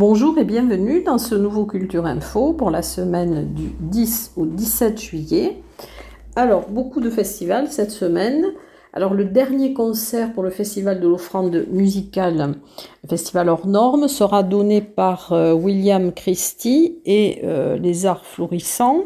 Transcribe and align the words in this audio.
Bonjour 0.00 0.38
et 0.38 0.44
bienvenue 0.44 1.02
dans 1.02 1.18
ce 1.18 1.34
nouveau 1.34 1.66
Culture 1.66 2.06
Info 2.06 2.54
pour 2.54 2.70
la 2.70 2.80
semaine 2.80 3.52
du 3.52 3.64
10 3.80 4.32
au 4.38 4.46
17 4.46 4.98
juillet. 4.98 5.62
Alors, 6.36 6.70
beaucoup 6.70 7.02
de 7.02 7.10
festivals 7.10 7.70
cette 7.70 7.90
semaine. 7.90 8.46
Alors, 8.94 9.12
le 9.12 9.26
dernier 9.26 9.74
concert 9.74 10.32
pour 10.32 10.42
le 10.42 10.48
festival 10.48 11.00
de 11.00 11.06
l'offrande 11.06 11.66
musicale, 11.70 12.54
le 13.02 13.08
festival 13.10 13.50
hors 13.50 13.66
normes, 13.66 14.08
sera 14.08 14.42
donné 14.42 14.80
par 14.80 15.34
euh, 15.34 15.52
William 15.52 16.12
Christie 16.12 16.96
et 17.04 17.42
euh, 17.44 17.76
les 17.76 18.06
Arts 18.06 18.24
Florissants. 18.24 19.04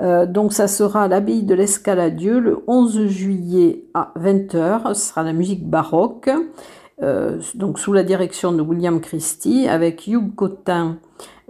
Euh, 0.00 0.26
donc, 0.26 0.52
ça 0.52 0.68
sera 0.68 1.02
à 1.02 1.08
l'abbaye 1.08 1.42
de 1.42 1.56
l'Escaladieu 1.56 2.38
le 2.38 2.62
11 2.68 3.08
juillet 3.08 3.82
à 3.94 4.12
20h. 4.16 4.94
Ce 4.94 5.08
sera 5.08 5.24
la 5.24 5.32
musique 5.32 5.68
baroque. 5.68 6.30
Euh, 7.02 7.40
donc 7.54 7.78
sous 7.78 7.92
la 7.92 8.02
direction 8.02 8.52
de 8.52 8.60
William 8.60 9.00
Christie, 9.00 9.68
avec 9.68 10.06
Hugh 10.06 10.34
Cotin 10.34 10.98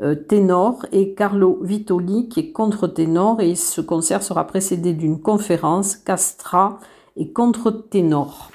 euh, 0.00 0.14
ténor 0.14 0.86
et 0.92 1.14
Carlo 1.14 1.58
Vitoli 1.62 2.28
qui 2.28 2.40
est 2.40 2.52
contre-ténor 2.52 3.40
et 3.40 3.56
ce 3.56 3.80
concert 3.80 4.22
sera 4.22 4.46
précédé 4.46 4.92
d'une 4.92 5.20
conférence 5.20 5.96
Castra 5.96 6.78
et 7.16 7.32
contre-ténor. 7.32 8.50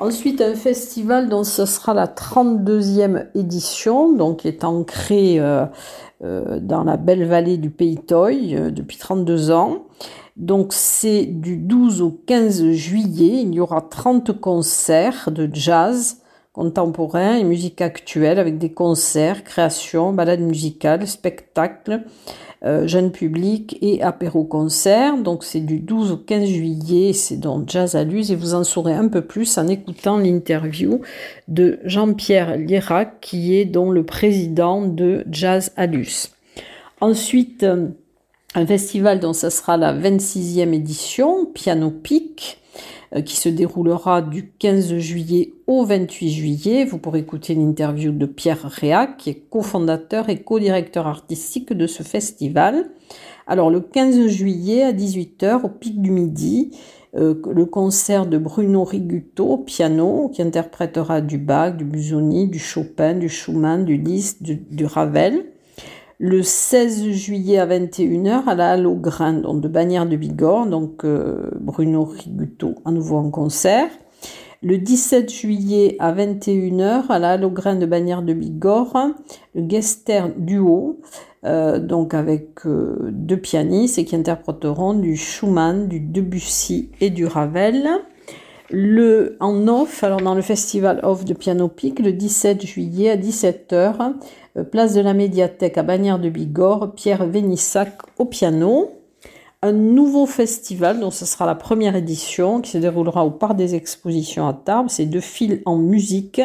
Ensuite, 0.00 0.40
un 0.40 0.54
festival 0.54 1.28
dont 1.28 1.44
ce 1.44 1.66
sera 1.66 1.92
la 1.92 2.06
32e 2.06 3.26
édition, 3.34 4.12
donc 4.12 4.38
qui 4.38 4.48
est 4.48 4.64
ancré 4.64 5.36
euh, 5.38 5.66
dans 6.22 6.84
la 6.84 6.96
belle 6.96 7.26
vallée 7.26 7.58
du 7.58 7.70
Pays 7.70 7.98
Toy 7.98 8.54
depuis 8.72 8.96
32 8.96 9.50
ans. 9.50 9.84
Donc 10.36 10.72
c'est 10.72 11.26
du 11.26 11.58
12 11.58 12.00
au 12.00 12.10
15 12.10 12.70
juillet, 12.70 13.42
il 13.42 13.54
y 13.54 13.60
aura 13.60 13.82
30 13.82 14.40
concerts 14.40 15.30
de 15.30 15.48
jazz 15.52 16.22
contemporain 16.52 17.36
et 17.36 17.44
musique 17.44 17.80
actuelle 17.80 18.38
avec 18.38 18.58
des 18.58 18.72
concerts, 18.72 19.44
créations, 19.44 20.12
balades 20.12 20.40
musicales, 20.40 21.06
spectacles, 21.06 22.02
euh, 22.64 22.86
jeunes 22.86 23.12
publics 23.12 23.78
et 23.80 24.02
apéro-concerts. 24.02 25.16
Donc 25.18 25.44
c'est 25.44 25.60
du 25.60 25.78
12 25.78 26.12
au 26.12 26.16
15 26.16 26.48
juillet, 26.48 27.12
c'est 27.12 27.38
dans 27.38 27.64
Jazz 27.66 27.94
à 27.94 28.02
et 28.02 28.34
vous 28.34 28.54
en 28.54 28.64
saurez 28.64 28.94
un 28.94 29.08
peu 29.08 29.22
plus 29.22 29.58
en 29.58 29.68
écoutant 29.68 30.18
l'interview 30.18 31.00
de 31.48 31.78
Jean-Pierre 31.84 32.56
Lierac 32.56 33.20
qui 33.20 33.56
est 33.56 33.64
donc 33.64 33.94
le 33.94 34.04
président 34.04 34.82
de 34.82 35.24
Jazz 35.30 35.72
à. 35.76 35.86
Ensuite, 37.00 37.64
un 38.54 38.66
festival 38.66 39.20
dont 39.20 39.32
ça 39.32 39.50
sera 39.50 39.76
la 39.76 39.94
26e 39.94 40.74
édition, 40.74 41.46
Piano 41.46 41.90
Pic, 41.90 42.58
euh, 42.58 42.59
qui 43.24 43.36
se 43.36 43.48
déroulera 43.48 44.22
du 44.22 44.52
15 44.58 44.96
juillet 44.98 45.54
au 45.66 45.84
28 45.84 46.30
juillet. 46.30 46.84
Vous 46.84 46.98
pourrez 46.98 47.20
écouter 47.20 47.54
l'interview 47.54 48.12
de 48.12 48.26
Pierre 48.26 48.62
Réac, 48.62 49.16
qui 49.16 49.30
est 49.30 49.42
cofondateur 49.50 50.28
et 50.28 50.42
co-directeur 50.42 51.06
artistique 51.06 51.72
de 51.72 51.86
ce 51.86 52.02
festival. 52.02 52.90
Alors 53.46 53.70
le 53.70 53.80
15 53.80 54.28
juillet 54.28 54.84
à 54.84 54.92
18h 54.92 55.64
au 55.64 55.68
pic 55.68 56.00
du 56.00 56.12
midi, 56.12 56.70
euh, 57.16 57.34
le 57.52 57.66
concert 57.66 58.26
de 58.26 58.38
Bruno 58.38 58.84
Riguto 58.84 59.58
piano 59.58 60.30
qui 60.32 60.42
interprétera 60.42 61.20
du 61.20 61.38
Bach, 61.38 61.76
du 61.76 61.84
Busoni, 61.84 62.46
du 62.46 62.60
Chopin, 62.60 63.14
du 63.14 63.28
Schumann, 63.28 63.84
du 63.84 63.96
Liszt, 63.96 64.42
du 64.42 64.84
Ravel 64.84 65.49
le 66.20 66.42
16 66.42 67.12
juillet 67.12 67.56
à 67.56 67.66
21h 67.66 68.44
à 68.46 68.54
la 68.54 68.72
Halle 68.72 68.86
au 68.86 68.94
Grain, 68.94 69.32
de 69.32 69.68
Bagnères 69.68 70.04
de 70.04 70.16
Bigorre, 70.16 70.66
donc 70.66 71.02
euh, 71.04 71.50
Bruno 71.58 72.04
Riguto 72.04 72.74
à 72.84 72.90
nouveau 72.90 73.16
en 73.16 73.30
concert. 73.30 73.88
Le 74.62 74.76
17 74.76 75.32
juillet 75.32 75.96
à 75.98 76.12
21h 76.12 77.06
à 77.08 77.18
la 77.18 77.30
Halle 77.30 77.50
Grain 77.50 77.74
de 77.76 77.86
Bagnères 77.86 78.20
de 78.20 78.34
Bigorre, 78.34 79.14
le 79.54 79.66
Gester 79.66 80.24
Duo, 80.36 81.00
euh, 81.46 81.78
donc 81.78 82.12
avec 82.12 82.66
euh, 82.66 82.98
deux 83.10 83.38
pianistes 83.38 84.04
qui 84.04 84.14
interpréteront 84.14 84.92
du 84.92 85.16
Schumann, 85.16 85.88
du 85.88 86.00
Debussy 86.00 86.90
et 87.00 87.08
du 87.08 87.24
Ravel. 87.24 87.88
Le, 88.72 89.36
en 89.40 89.66
off, 89.66 90.04
alors 90.04 90.20
dans 90.20 90.34
le 90.34 90.42
festival 90.42 91.00
off 91.02 91.24
de 91.24 91.34
Piano 91.34 91.66
Pic, 91.66 91.98
le 91.98 92.12
17 92.12 92.64
juillet 92.64 93.10
à 93.10 93.16
17h, 93.16 94.14
euh, 94.56 94.64
place 94.64 94.94
de 94.94 95.00
la 95.00 95.12
médiathèque 95.12 95.76
à 95.76 95.82
Bagnères 95.82 96.20
de 96.20 96.28
Bigorre, 96.28 96.92
Pierre 96.94 97.26
Vénissac 97.26 97.98
au 98.18 98.26
piano. 98.26 98.92
Un 99.62 99.72
nouveau 99.72 100.24
festival, 100.24 101.00
dont 101.00 101.10
ce 101.10 101.26
sera 101.26 101.46
la 101.46 101.54
première 101.54 101.96
édition, 101.96 102.60
qui 102.60 102.70
se 102.70 102.78
déroulera 102.78 103.26
au 103.26 103.30
Parc 103.30 103.56
des 103.56 103.74
Expositions 103.74 104.48
à 104.48 104.54
Tarbes. 104.54 104.88
C'est 104.88 105.04
deux 105.04 105.20
fils 105.20 105.60
en 105.66 105.76
musique. 105.76 106.40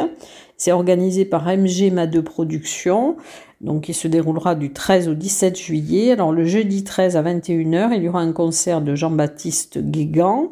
C'est 0.58 0.72
organisé 0.72 1.24
par 1.25 1.46
MG 1.46 1.94
Ma2 1.94 2.22
Productions. 2.24 3.16
Donc, 3.62 3.88
il 3.88 3.94
se 3.94 4.09
déroulera 4.09 4.56
du 4.56 4.74
13 4.74 5.08
au 5.08 5.14
17 5.14 5.58
juillet. 5.58 6.12
Alors, 6.12 6.34
le 6.34 6.44
jeudi 6.44 6.84
13 6.84 7.16
à 7.16 7.24
21h, 7.24 7.94
il 7.96 8.03
y 8.03 8.09
aura 8.09 8.19
un 8.19 8.34
concert 8.34 8.81
de 8.81 8.96
Jean-Baptiste 8.96 9.78
Guégan, 9.80 10.52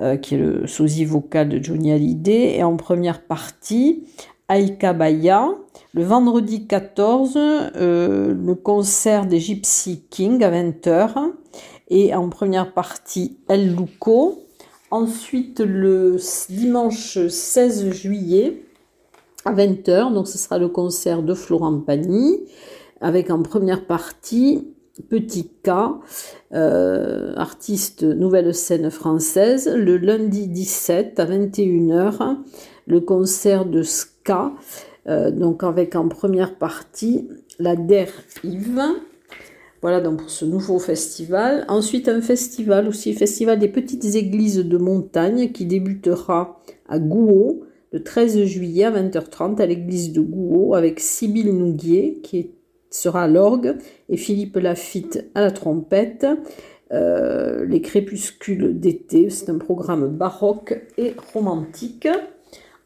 euh, 0.00 0.16
qui 0.16 0.34
est 0.34 0.38
le 0.38 0.66
sosie 0.66 1.04
vocal 1.04 1.48
de 1.48 1.62
Johnny 1.62 1.92
Hallyday. 1.92 2.56
Et 2.56 2.62
en 2.62 2.76
première 2.76 3.22
partie, 3.22 4.04
Aïka 4.48 4.92
Baya, 4.92 5.48
le 5.94 6.04
vendredi 6.04 6.66
14, 6.66 7.32
euh, 7.36 8.34
le 8.34 8.54
concert 8.54 9.26
des 9.26 9.40
Gypsy 9.40 10.04
King 10.10 10.42
à 10.44 10.50
20h. 10.50 11.32
Et 11.88 12.14
en 12.14 12.28
première 12.28 12.72
partie, 12.74 13.38
El 13.48 13.74
Luco. 13.74 14.42
Ensuite, 14.90 15.60
le 15.60 16.16
dimanche 16.48 17.26
16 17.26 17.90
juillet 17.90 18.62
à 19.46 19.52
20h, 19.52 20.12
donc 20.12 20.28
ce 20.28 20.38
sera 20.38 20.58
le 20.58 20.68
concert 20.68 21.22
de 21.22 21.32
Florent 21.32 21.80
Pagny, 21.80 22.40
avec 23.00 23.30
en 23.30 23.42
première 23.42 23.86
partie 23.86 24.75
Petit 25.02 25.50
K, 25.62 25.70
euh, 26.52 27.34
artiste 27.36 28.02
nouvelle 28.02 28.54
scène 28.54 28.90
française. 28.90 29.72
Le 29.74 29.96
lundi 29.96 30.48
17 30.48 31.20
à 31.20 31.26
21h, 31.26 32.36
le 32.86 33.00
concert 33.00 33.66
de 33.66 33.82
Ska 33.82 34.52
euh, 35.08 35.30
donc 35.30 35.62
avec 35.62 35.94
en 35.94 36.08
première 36.08 36.56
partie 36.56 37.28
la 37.58 37.76
Der 37.76 38.08
Yves. 38.42 38.82
Voilà 39.82 40.00
donc 40.00 40.18
pour 40.18 40.30
ce 40.30 40.44
nouveau 40.44 40.78
festival. 40.78 41.64
Ensuite 41.68 42.08
un 42.08 42.20
festival 42.20 42.88
aussi, 42.88 43.12
festival 43.12 43.58
des 43.58 43.68
petites 43.68 44.16
églises 44.16 44.58
de 44.58 44.78
montagne 44.78 45.52
qui 45.52 45.64
débutera 45.64 46.60
à 46.88 46.98
Gouault 46.98 47.62
le 47.92 48.02
13 48.02 48.44
juillet 48.44 48.84
à 48.84 48.90
20h30 48.90 49.60
à 49.60 49.66
l'église 49.66 50.12
de 50.12 50.20
Gouault 50.20 50.74
avec 50.74 50.98
Sybille 50.98 51.52
Nouguier 51.52 52.18
qui 52.22 52.50
sera 52.96 53.24
à 53.24 53.28
l'orgue 53.28 53.76
et 54.08 54.16
Philippe 54.16 54.56
Lafitte 54.56 55.26
à 55.34 55.40
la 55.40 55.50
trompette. 55.50 56.26
Euh, 56.92 57.64
les 57.66 57.80
crépuscules 57.80 58.78
d'été, 58.78 59.28
c'est 59.30 59.50
un 59.50 59.58
programme 59.58 60.06
baroque 60.08 60.80
et 60.96 61.14
romantique. 61.32 62.08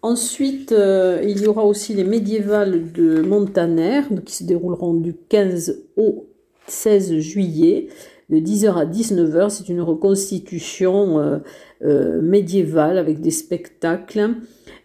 Ensuite, 0.03 0.73
euh, 0.73 1.21
il 1.23 1.43
y 1.43 1.47
aura 1.47 1.65
aussi 1.65 1.93
les 1.93 2.05
médiévales 2.05 2.91
de 2.93 3.21
Montaner 3.21 4.01
qui 4.25 4.35
se 4.35 4.45
dérouleront 4.45 4.95
du 4.95 5.15
15 5.29 5.83
au 5.99 6.27
16 6.67 7.19
juillet, 7.19 7.89
de 8.31 8.39
10h 8.39 8.75
à 8.75 8.87
19h. 8.87 9.51
C'est 9.51 9.69
une 9.69 9.83
reconstitution 9.83 11.41
euh, 11.83 12.23
médiévale 12.23 12.97
avec 12.97 13.21
des 13.21 13.31
spectacles, 13.31 14.31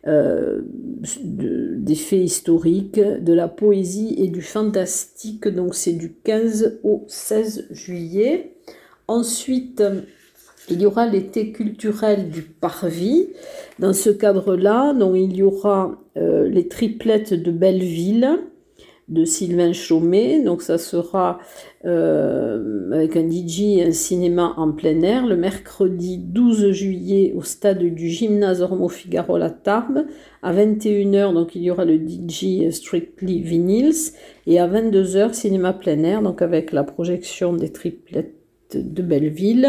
des 0.05 1.95
faits 1.95 2.23
historiques, 2.23 2.99
de 2.99 3.33
la 3.33 3.47
poésie 3.47 4.15
et 4.17 4.27
du 4.27 4.41
fantastique. 4.41 5.47
Donc 5.47 5.75
c'est 5.75 5.93
du 5.93 6.13
15 6.23 6.79
au 6.83 7.05
16 7.07 7.67
juillet. 7.71 8.55
Ensuite, 9.07 9.83
il 10.69 10.81
y 10.81 10.85
aura 10.85 11.05
l'été 11.05 11.51
culturel 11.51 12.29
du 12.29 12.41
Parvis. 12.41 13.29
Dans 13.79 13.93
ce 13.93 14.09
cadre-là, 14.09 14.93
donc, 14.93 15.15
il 15.15 15.35
y 15.35 15.43
aura 15.43 15.99
euh, 16.17 16.47
les 16.47 16.67
triplettes 16.67 17.33
de 17.33 17.51
Belleville 17.51 18.39
de 19.07 19.23
Sylvain 19.25 19.73
Chaumet. 19.73 20.41
Donc 20.41 20.61
ça 20.61 20.77
sera 20.77 21.39
euh, 21.85 22.91
avec 22.91 23.15
un 23.15 23.29
DJ 23.29 23.85
un 23.85 23.91
cinéma 23.91 24.53
en 24.57 24.71
plein 24.71 25.01
air 25.01 25.25
le 25.25 25.35
mercredi 25.35 26.17
12 26.17 26.71
juillet 26.71 27.33
au 27.35 27.41
stade 27.41 27.83
du 27.83 28.09
gymnase 28.09 28.61
Ormo 28.61 28.89
Figaro 28.89 29.37
La 29.37 29.49
Tarbes. 29.49 30.05
À 30.41 30.53
21h, 30.53 31.33
donc 31.33 31.55
il 31.55 31.63
y 31.63 31.71
aura 31.71 31.85
le 31.85 31.97
DJ 31.97 32.69
Strictly 32.69 33.41
Vinyls 33.41 34.13
et 34.47 34.59
à 34.59 34.67
22h 34.67 35.33
cinéma 35.33 35.73
plein 35.73 36.03
air, 36.03 36.21
donc 36.21 36.41
avec 36.41 36.71
la 36.71 36.83
projection 36.83 37.53
des 37.53 37.71
triplettes 37.71 38.35
de 38.73 39.01
Belleville. 39.01 39.67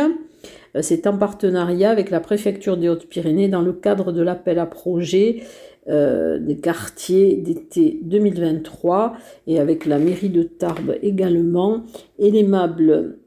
Euh, 0.77 0.83
c'est 0.83 1.07
en 1.07 1.17
partenariat 1.17 1.91
avec 1.91 2.11
la 2.11 2.21
préfecture 2.21 2.77
des 2.77 2.89
Hautes-Pyrénées 2.89 3.49
dans 3.49 3.63
le 3.63 3.73
cadre 3.73 4.13
de 4.13 4.23
l'appel 4.23 4.59
à 4.59 4.67
projet 4.67 5.43
euh, 5.89 6.41
des 6.41 6.57
quartiers 6.57 7.37
d'été 7.37 8.01
2023 8.03 9.15
et 9.47 9.61
avec 9.61 9.87
la 9.87 10.01
mairie 10.01 10.31
de 10.31 10.43
Tarbes 10.43 10.97
également 11.01 11.85
et 12.19 12.33
l'aimable 12.33 13.19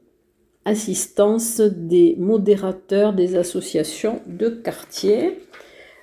assistance 0.66 1.62
des 1.62 2.16
modérateurs 2.18 3.14
des 3.14 3.36
associations 3.36 4.20
de 4.26 4.50
quartier. 4.50 5.38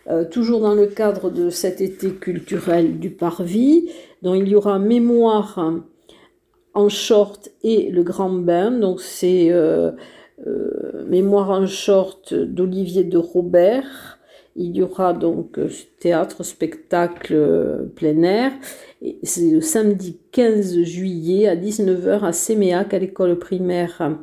euh, 0.10 0.26
toujours 0.26 0.62
dans 0.62 0.74
le 0.74 0.88
cadre 0.88 1.30
de 1.30 1.52
cet 1.52 1.80
été 1.80 2.10
culturel 2.10 2.98
du 2.98 3.12
Parvis, 3.12 3.92
dont 4.24 4.34
il 4.34 4.48
y 4.48 4.56
aura 4.56 4.80
Mémoire 4.80 5.60
en 6.74 6.90
short 6.90 7.50
et 7.62 7.92
Le 7.92 8.02
Grand 8.02 8.32
Bain. 8.32 8.72
Donc 8.72 9.02
c'est 9.02 9.52
euh, 9.52 9.92
Mémoire 11.06 11.52
en 11.52 11.68
short 11.68 12.34
d'Olivier 12.34 13.04
de 13.04 13.18
Robert. 13.20 14.17
Il 14.58 14.76
y 14.76 14.82
aura 14.82 15.14
donc 15.14 15.60
théâtre, 16.00 16.44
spectacle 16.44 17.90
plein 17.96 18.24
air. 18.24 18.52
C'est 19.22 19.52
le 19.52 19.62
samedi 19.62 20.18
15 20.32 20.82
juillet 20.82 21.48
à 21.48 21.56
19h 21.56 22.26
à 22.26 22.34
Séméac 22.34 22.94
à 22.96 23.00
l'école 23.00 23.38
primaire 23.38 24.18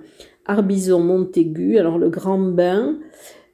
Arbizon-Montaigu. 0.47 1.79
Alors 1.79 1.99
le 1.99 2.11
Grand 2.11 2.39
Bain, 2.39 2.99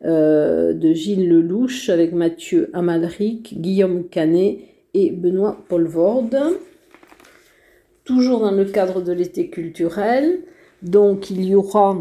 euh, 0.07 0.73
de 0.73 0.95
Gilles 0.95 1.29
Lelouch 1.29 1.91
avec 1.91 2.15
Mathieu 2.15 2.71
Amalric, 2.73 3.61
Guillaume 3.61 4.09
Canet 4.09 4.61
et 4.95 5.11
Benoît 5.11 5.59
Polvorde. 5.69 6.39
Toujours 8.05 8.41
dans 8.41 8.51
le 8.51 8.65
cadre 8.65 9.03
de 9.03 9.13
l'été 9.13 9.51
culturel, 9.51 10.41
donc 10.83 11.31
il 11.31 11.45
y 11.45 11.55
aura 11.55 11.99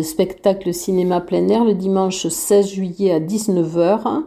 spectacle 0.00 0.72
cinéma 0.72 1.20
plein 1.20 1.48
air 1.48 1.64
le 1.64 1.74
dimanche 1.74 2.26
16 2.26 2.66
juillet 2.68 3.12
à 3.12 3.20
19h 3.20 4.22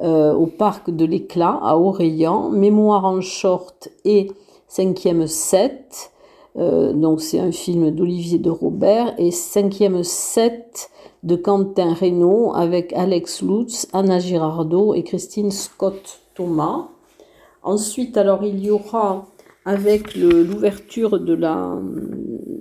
euh, 0.00 0.32
au 0.32 0.46
parc 0.46 0.90
de 0.90 1.04
l'Éclat 1.04 1.58
à 1.62 1.76
Auréan, 1.76 2.48
Mémoire 2.48 3.04
en 3.04 3.20
short 3.20 3.88
et 4.04 4.30
5e 4.70 5.26
set. 5.26 6.12
Euh, 6.56 6.92
donc 6.92 7.20
c'est 7.20 7.40
un 7.40 7.52
film 7.52 7.90
d'Olivier 7.90 8.38
de 8.38 8.50
Robert 8.50 9.14
et 9.18 9.30
5e 9.30 10.02
set 10.04 10.90
de 11.22 11.36
Quentin 11.36 11.92
Reynaud 11.92 12.52
avec 12.54 12.92
Alex 12.92 13.42
Lutz, 13.42 13.88
Anna 13.92 14.20
Girardot 14.20 14.94
et 14.94 15.02
Christine 15.02 15.50
Scott 15.50 16.20
Thomas. 16.34 16.88
Ensuite, 17.62 18.16
alors 18.16 18.42
il 18.44 18.64
y 18.64 18.70
aura 18.70 19.26
avec 19.64 20.14
l'ouverture 20.16 21.20
de 21.20 21.34
la. 21.34 21.80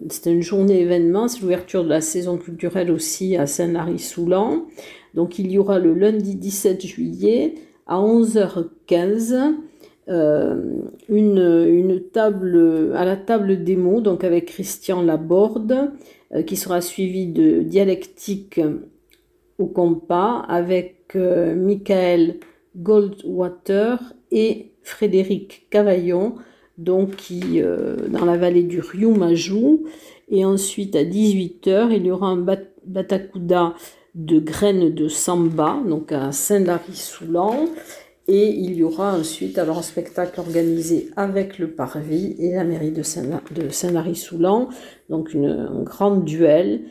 C'est 0.10 0.31
une 0.31 0.42
journée 0.42 0.81
événement, 0.81 1.28
c'est 1.28 1.42
l'ouverture 1.42 1.84
de 1.84 1.90
la 1.90 2.01
saison 2.01 2.38
culturelle 2.38 2.92
aussi 2.92 3.38
à 3.38 3.46
Saint-Lary-Soulan. 3.46 4.66
Donc 5.13 5.40
il 5.40 5.51
y 5.51 5.57
aura 5.57 5.80
le 5.80 5.94
lundi 5.94 6.36
17 6.36 6.86
juillet 6.86 7.56
à 7.86 7.98
11h15 7.98 9.56
euh, 10.10 10.56
une, 11.07 11.38
une, 11.38 12.01
table 12.01 12.94
à 12.96 13.06
la 13.06 13.16
table 13.16 13.63
démo, 13.63 14.02
donc 14.02 14.24
avec 14.24 14.48
Christian 14.48 15.04
Laborde, 15.04 15.92
euh, 16.34 16.42
qui 16.42 16.56
sera 16.56 16.81
suivi 16.81 17.28
de 17.28 17.62
dialectique 17.62 18.60
au 19.60 19.68
compas 19.68 20.40
avec 20.48 21.12
euh, 21.16 21.54
Michael 21.56 22.40
Goldwater 22.75 24.00
et 24.31 24.72
Frédéric 24.81 25.68
Cavaillon, 25.69 26.36
donc 26.80 27.16
qui 27.18 27.62
dans 28.10 28.26
la 28.26 28.38
vallée 28.38 28.64
du 28.64 28.80
Riou-Majou. 28.80 29.84
Et 30.30 30.46
ensuite 30.46 30.96
à 30.96 31.04
18h, 31.04 31.90
il 31.92 32.06
y 32.06 32.12
aura 32.12 32.28
un 32.28 32.46
batakuda 32.86 33.74
de 34.16 34.40
graines 34.40 34.94
de 34.94 35.08
samba, 35.08 35.80
donc 35.88 36.12
à 36.12 36.31
Saint-Lary-Soulan. 36.31 37.66
Et 38.28 38.50
il 38.50 38.76
y 38.76 38.84
aura 38.84 39.18
ensuite 39.18 39.58
alors 39.58 39.80
un 39.80 39.84
spectacle 39.84 40.40
organisé 40.40 41.10
avec 41.16 41.58
le 41.58 41.72
Parvis 41.72 42.36
et 42.38 42.54
la 42.54 42.64
mairie 42.64 42.92
de 42.92 43.02
Saint-Lary-Soulan. 43.02 44.70
Donc 45.10 45.34
une, 45.34 45.48
un 45.48 45.81
grand 45.81 46.18
duel, 46.18 46.81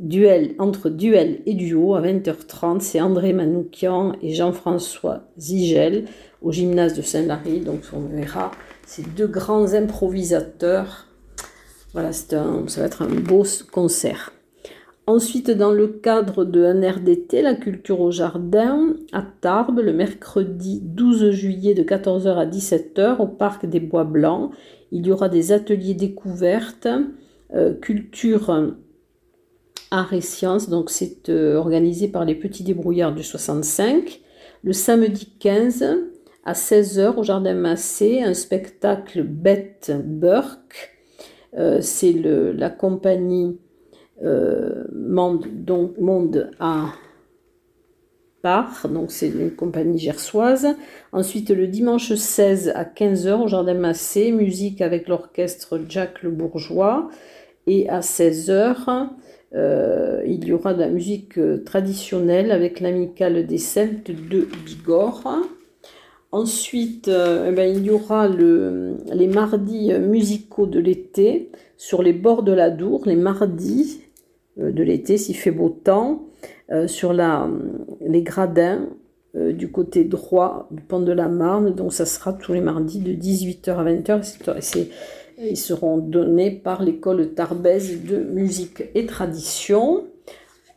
duel 0.00 0.56
entre 0.58 0.90
duel 0.90 1.40
et 1.46 1.54
duo 1.54 1.94
à 1.94 2.02
20h30. 2.02 2.80
C'est 2.80 3.00
André 3.00 3.32
Manoukian 3.32 4.14
et 4.22 4.34
Jean-François 4.34 5.22
Zigel 5.38 6.06
au 6.42 6.50
gymnase 6.50 6.94
de 6.94 7.02
Saint-Lary. 7.02 7.60
Donc 7.60 7.82
on 7.92 8.00
verra 8.00 8.50
ces 8.88 9.02
deux 9.02 9.26
grands 9.26 9.74
improvisateurs. 9.74 11.06
Voilà, 11.92 12.08
un, 12.08 12.68
ça 12.68 12.80
va 12.80 12.86
être 12.86 13.02
un 13.02 13.08
beau 13.08 13.44
concert. 13.70 14.32
Ensuite, 15.06 15.50
dans 15.50 15.72
le 15.72 15.88
cadre 15.88 16.46
de 16.46 16.64
un 16.64 16.90
RDT, 16.90 17.42
la 17.42 17.54
culture 17.54 18.00
au 18.00 18.10
jardin, 18.10 18.94
à 19.12 19.22
Tarbes, 19.22 19.80
le 19.80 19.92
mercredi 19.92 20.80
12 20.82 21.32
juillet 21.32 21.74
de 21.74 21.82
14h 21.82 22.34
à 22.36 22.46
17h 22.46 23.18
au 23.18 23.26
parc 23.26 23.66
des 23.66 23.80
Bois 23.80 24.04
Blancs, 24.04 24.52
il 24.90 25.06
y 25.06 25.12
aura 25.12 25.28
des 25.28 25.52
ateliers 25.52 25.94
découvertes, 25.94 26.88
euh, 27.54 27.74
culture, 27.74 28.74
art 29.90 30.14
et 30.14 30.22
sciences, 30.22 30.70
donc 30.70 30.88
c'est 30.88 31.28
euh, 31.28 31.56
organisé 31.56 32.08
par 32.08 32.24
les 32.24 32.34
petits 32.34 32.64
débrouillards 32.64 33.14
du 33.14 33.22
65. 33.22 34.22
Le 34.62 34.72
samedi 34.72 35.30
15 35.38 35.84
à 36.48 36.54
16h 36.54 37.16
au 37.16 37.22
Jardin 37.22 37.52
Massé, 37.52 38.22
un 38.22 38.32
spectacle 38.32 39.22
Bête 39.22 39.92
Burke. 40.02 40.96
Euh, 41.58 41.82
c'est 41.82 42.14
la 42.14 42.70
compagnie 42.70 43.58
euh, 44.24 44.84
monde, 44.94 46.50
à 46.58 46.86
part, 48.40 48.88
donc 48.88 49.10
c'est 49.10 49.28
une 49.28 49.50
compagnie 49.50 49.98
gersoise. 49.98 50.68
Ensuite, 51.12 51.50
le 51.50 51.66
dimanche 51.66 52.14
16 52.14 52.72
à 52.74 52.84
15h 52.84 53.42
au 53.42 53.46
Jardin 53.46 53.74
Massé, 53.74 54.32
musique 54.32 54.80
avec 54.80 55.06
l'orchestre 55.06 55.78
Jacques 55.86 56.22
Le 56.22 56.30
Bourgeois. 56.30 57.10
Et 57.66 57.90
à 57.90 58.00
16h, 58.00 59.10
euh, 59.54 60.22
il 60.26 60.46
y 60.46 60.52
aura 60.52 60.72
de 60.72 60.80
la 60.80 60.88
musique 60.88 61.38
traditionnelle 61.66 62.52
avec 62.52 62.80
l'amicale 62.80 63.46
des 63.46 63.58
Celtes 63.58 64.10
de 64.10 64.48
Bigorre. 64.64 65.42
Ensuite, 66.30 67.08
euh, 67.08 67.48
eh 67.48 67.54
ben, 67.54 67.74
il 67.74 67.84
y 67.84 67.90
aura 67.90 68.28
le, 68.28 68.96
les 69.12 69.28
mardis 69.28 69.92
musicaux 69.98 70.66
de 70.66 70.78
l'été 70.78 71.50
sur 71.78 72.02
les 72.02 72.12
bords 72.12 72.42
de 72.42 72.52
la 72.52 72.70
Dour, 72.70 73.04
les 73.06 73.16
mardis 73.16 74.02
euh, 74.60 74.72
de 74.72 74.82
l'été, 74.82 75.16
s'il 75.16 75.36
fait 75.36 75.50
beau 75.50 75.68
temps, 75.70 76.26
euh, 76.70 76.86
sur 76.86 77.12
les 77.12 78.22
gradins 78.22 78.88
euh, 79.36 79.52
du 79.52 79.70
côté 79.70 80.04
droit 80.04 80.68
du 80.70 80.82
pont 80.82 81.00
de 81.00 81.12
la 81.12 81.28
Marne. 81.28 81.74
Donc 81.74 81.92
ça 81.92 82.04
sera 82.04 82.32
tous 82.32 82.52
les 82.52 82.60
mardis 82.60 82.98
de 82.98 83.12
18h 83.12 83.70
à 83.70 83.84
20h. 83.84 84.88
ils 85.38 85.56
seront 85.56 85.98
donnés 85.98 86.50
par 86.50 86.82
l'école 86.82 87.34
Tarbèze 87.34 88.04
de 88.04 88.18
musique 88.18 88.84
et 88.94 89.06
tradition. 89.06 90.04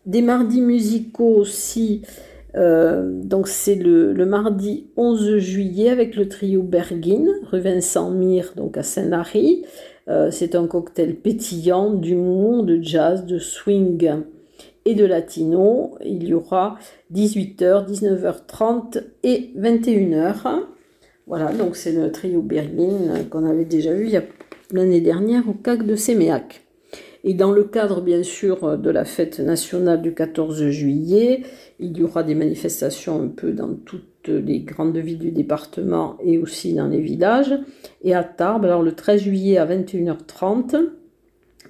Des 0.05 0.21
mardis 0.21 0.61
musicaux 0.61 1.35
aussi. 1.35 2.03
Donc 2.53 3.47
c'est 3.47 3.75
le, 3.75 4.11
le, 4.13 4.25
mardi 4.25 4.87
11 4.97 5.37
juillet 5.37 5.89
avec 5.89 6.15
le 6.15 6.27
trio 6.27 6.63
Bergin, 6.63 7.25
rue 7.49 7.61
Vincent 7.61 8.11
Mire, 8.11 8.53
donc 8.55 8.77
à 8.77 8.83
Saint-Lary. 8.83 9.63
Euh, 10.07 10.31
c'est 10.31 10.55
un 10.55 10.67
cocktail 10.67 11.15
pétillant 11.15 11.93
d'humour, 11.93 12.63
de 12.63 12.81
jazz, 12.81 13.25
de 13.25 13.37
swing 13.37 14.11
et 14.85 14.95
de 14.95 15.05
latino. 15.05 15.97
Il 16.03 16.27
y 16.27 16.33
aura 16.33 16.77
18h, 17.13 17.87
19h30 17.87 19.03
et 19.23 19.51
21h. 19.57 20.63
Voilà, 21.27 21.53
donc 21.53 21.75
c'est 21.75 21.93
le 21.93 22.11
trio 22.11 22.41
Berlin 22.41 23.23
qu'on 23.29 23.45
avait 23.45 23.65
déjà 23.65 23.93
vu 23.93 24.09
l'année 24.71 25.01
dernière 25.01 25.47
au 25.47 25.53
CAC 25.53 25.85
de 25.85 25.95
Séméac. 25.95 26.63
Et 27.23 27.35
dans 27.35 27.51
le 27.51 27.63
cadre, 27.63 28.01
bien 28.01 28.23
sûr, 28.23 28.79
de 28.79 28.89
la 28.89 29.05
fête 29.05 29.39
nationale 29.39 30.01
du 30.01 30.15
14 30.15 30.69
juillet, 30.69 31.43
il 31.81 31.97
y 31.97 32.03
aura 32.03 32.23
des 32.23 32.35
manifestations 32.35 33.21
un 33.21 33.27
peu 33.27 33.51
dans 33.51 33.73
toutes 33.73 34.27
les 34.27 34.59
grandes 34.59 34.97
villes 34.97 35.17
du 35.17 35.31
département 35.31 36.15
et 36.23 36.37
aussi 36.37 36.73
dans 36.73 36.87
les 36.87 37.01
villages. 37.01 37.57
Et 38.03 38.13
à 38.13 38.23
Tarbes, 38.23 38.65
alors 38.65 38.83
le 38.83 38.91
13 38.91 39.21
juillet 39.21 39.57
à 39.57 39.65
21h30, 39.65 40.79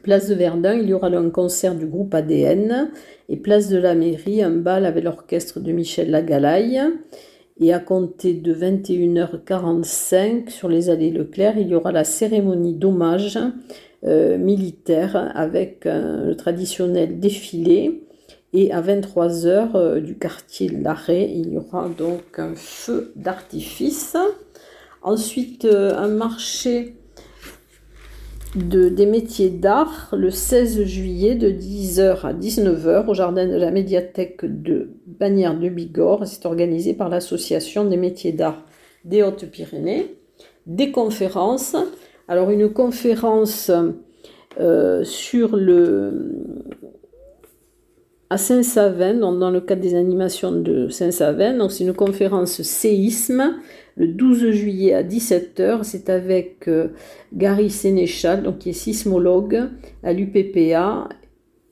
place 0.04 0.28
de 0.28 0.36
Verdun, 0.36 0.74
il 0.74 0.90
y 0.90 0.94
aura 0.94 1.08
un 1.08 1.30
concert 1.30 1.76
du 1.76 1.86
groupe 1.86 2.14
ADN. 2.14 2.92
Et 3.30 3.38
place 3.38 3.70
de 3.70 3.78
la 3.78 3.96
mairie, 3.96 4.44
un 4.44 4.52
bal 4.52 4.86
avec 4.86 5.06
l'orchestre 5.06 5.62
de 5.62 5.72
Michel 5.72 6.12
Lagalaille. 6.12 6.82
Et 7.62 7.72
à 7.72 7.80
compter 7.80 8.34
de 8.34 8.54
21h45 8.54 10.50
sur 10.50 10.68
les 10.68 10.90
allées 10.90 11.12
Leclerc, 11.12 11.58
il 11.58 11.70
y 11.70 11.76
aura 11.76 11.94
la 11.94 12.04
cérémonie 12.04 12.74
d'hommage 12.74 13.40
euh, 14.04 14.38
militaire 14.38 15.32
avec 15.36 15.86
le 15.86 16.34
traditionnel 16.34 17.20
défilé. 17.20 18.04
Et 18.54 18.72
à 18.72 18.82
23h 18.82 19.72
euh, 19.76 20.00
du 20.02 20.18
quartier 20.18 20.70
Larrey, 20.70 21.32
il 21.34 21.54
y 21.54 21.58
aura 21.58 21.88
donc 21.90 22.38
un 22.38 22.54
feu 22.56 23.14
d'artifice. 23.16 24.18
Ensuite, 25.02 25.66
euh, 25.66 25.96
un 25.98 26.10
marché 26.10 26.96
de, 28.56 28.90
des 28.90 29.06
métiers 29.06 29.50
d'art 29.50 30.10
le 30.12 30.30
16 30.30 30.84
juillet 30.84 31.36
de 31.36 31.50
10h 31.50 32.26
à 32.26 32.34
19h 32.34 33.08
au 33.08 33.14
jardin 33.14 33.48
de 33.48 33.56
la 33.56 33.72
médiathèque 33.72 34.44
de 34.44 34.90
Bagnères 35.06 35.58
de 35.58 35.70
Bigorre. 35.70 36.28
C'est 36.28 36.46
organisé 36.46 36.94
par 36.94 37.08
l'Association 37.08 37.86
des 37.86 37.98
métiers 37.98 38.34
d'art 38.34 38.66
des 39.06 39.24
Hautes-Pyrénées. 39.24 40.18
Des 40.68 40.92
conférences 40.92 41.76
alors 42.32 42.50
une 42.50 42.72
conférence 42.72 43.72
euh, 44.60 45.04
sur 45.04 45.58
le 45.58 46.32
à 48.32 48.38
Saint-Savin, 48.38 49.16
dans 49.16 49.52
le 49.52 49.60
cadre 49.60 49.82
des 49.82 49.94
animations 49.94 50.54
de 50.54 50.88
Saint-Savin. 50.88 51.68
c'est 51.68 51.84
une 51.84 51.94
conférence 51.94 52.62
séisme 52.62 53.58
le 53.98 54.08
12 54.08 54.52
juillet 54.52 54.94
à 54.94 55.04
17h. 55.04 55.84
C'est 55.84 56.10
avec 56.10 56.70
euh, 56.70 56.88
Gary 57.34 57.70
Sénéchal, 57.70 58.42
donc 58.42 58.60
qui 58.60 58.70
est 58.70 58.74
sismologue 58.74 59.64
à 60.02 60.14
l'UPPA, 60.14 61.10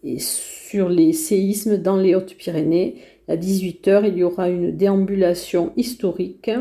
et 0.03 0.17
sur 0.19 0.89
les 0.89 1.13
séismes 1.13 1.77
dans 1.77 1.95
les 1.95 2.13
Hautes-Pyrénées. 2.13 2.95
À 3.29 3.37
18h, 3.37 4.03
il 4.09 4.17
y 4.17 4.23
aura 4.25 4.49
une 4.49 4.75
déambulation 4.75 5.71
historique, 5.77 6.51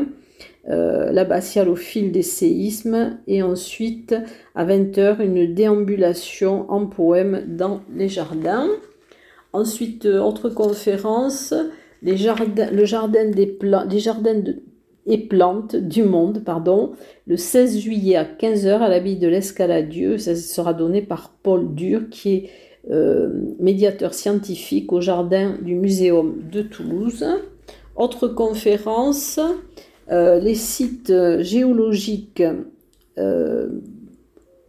euh, 0.69 1.11
l'abbatiale 1.11 1.67
au 1.67 1.75
fil 1.75 2.13
des 2.13 2.21
séismes, 2.21 3.17
et 3.27 3.43
ensuite 3.43 4.15
à 4.55 4.65
20h, 4.65 5.21
une 5.21 5.53
déambulation 5.53 6.71
en 6.71 6.85
poème 6.85 7.43
dans 7.49 7.81
les 7.93 8.07
jardins. 8.07 8.69
Ensuite, 9.51 10.05
euh, 10.05 10.19
autre 10.19 10.49
conférence, 10.49 11.53
le 12.03 12.15
jardin 12.15 13.25
des, 13.25 13.57
et 15.07 15.17
plantes 15.17 15.75
du 15.75 16.03
monde, 16.03 16.43
pardon, 16.45 16.91
le 17.25 17.35
16 17.35 17.79
juillet 17.79 18.15
à 18.15 18.25
15h 18.25 18.79
à 18.79 18.89
l'abbaye 18.89 19.17
de 19.17 19.27
l'Escaladieu. 19.27 20.17
Ça 20.17 20.35
sera 20.35 20.73
donné 20.73 21.01
par 21.01 21.33
Paul 21.41 21.73
Dur, 21.73 22.09
qui 22.11 22.35
est 22.35 22.49
euh, 22.91 23.29
médiateur 23.59 24.13
scientifique 24.13 24.93
au 24.93 25.01
jardin 25.01 25.57
du 25.61 25.75
Muséum 25.75 26.35
de 26.51 26.61
Toulouse. 26.61 27.25
Autre 27.95 28.27
conférence, 28.27 29.39
euh, 30.11 30.39
les 30.39 30.55
sites 30.55 31.11
géologiques 31.39 32.43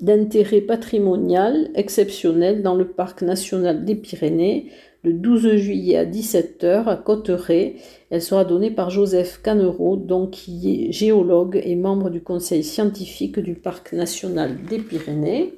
d'intérêt 0.00 0.60
patrimonial 0.60 1.70
exceptionnel 1.74 2.62
dans 2.62 2.74
le 2.74 2.88
parc 2.88 3.22
national 3.22 3.84
des 3.84 3.94
Pyrénées 3.94 4.70
le 5.02 5.14
12 5.14 5.56
juillet 5.56 5.96
à 5.96 6.04
17h 6.04 6.84
à 6.86 6.96
Cotteret. 6.96 7.76
Elle 8.10 8.22
sera 8.22 8.44
donnée 8.44 8.70
par 8.70 8.90
Joseph 8.90 9.40
Canero, 9.42 9.96
donc 9.96 10.32
qui 10.32 10.88
est 10.88 10.92
géologue 10.92 11.60
et 11.64 11.76
membre 11.76 12.10
du 12.10 12.20
conseil 12.22 12.62
scientifique 12.62 13.38
du 13.38 13.54
parc 13.54 13.92
national 13.92 14.58
des 14.68 14.78
Pyrénées. 14.78 15.54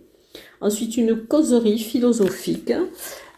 Ensuite, 0.61 0.97
une 0.97 1.17
causerie 1.17 1.79
philosophique 1.79 2.73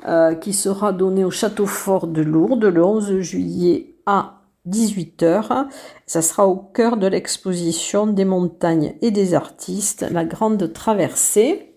euh, 0.07 0.35
qui 0.35 0.53
sera 0.53 0.93
donnée 0.93 1.25
au 1.25 1.31
château 1.31 1.67
fort 1.67 2.07
de 2.07 2.21
Lourdes 2.21 2.65
le 2.65 2.85
11 2.85 3.21
juillet 3.21 3.95
à 4.05 4.44
18h. 4.69 5.67
Ça 6.07 6.23
sera 6.23 6.47
au 6.47 6.57
cœur 6.57 6.97
de 6.97 7.07
l'exposition 7.07 8.07
des 8.07 8.25
montagnes 8.25 8.95
et 9.03 9.11
des 9.11 9.35
artistes, 9.35 10.07
la 10.11 10.25
grande 10.25 10.73
traversée. 10.73 11.75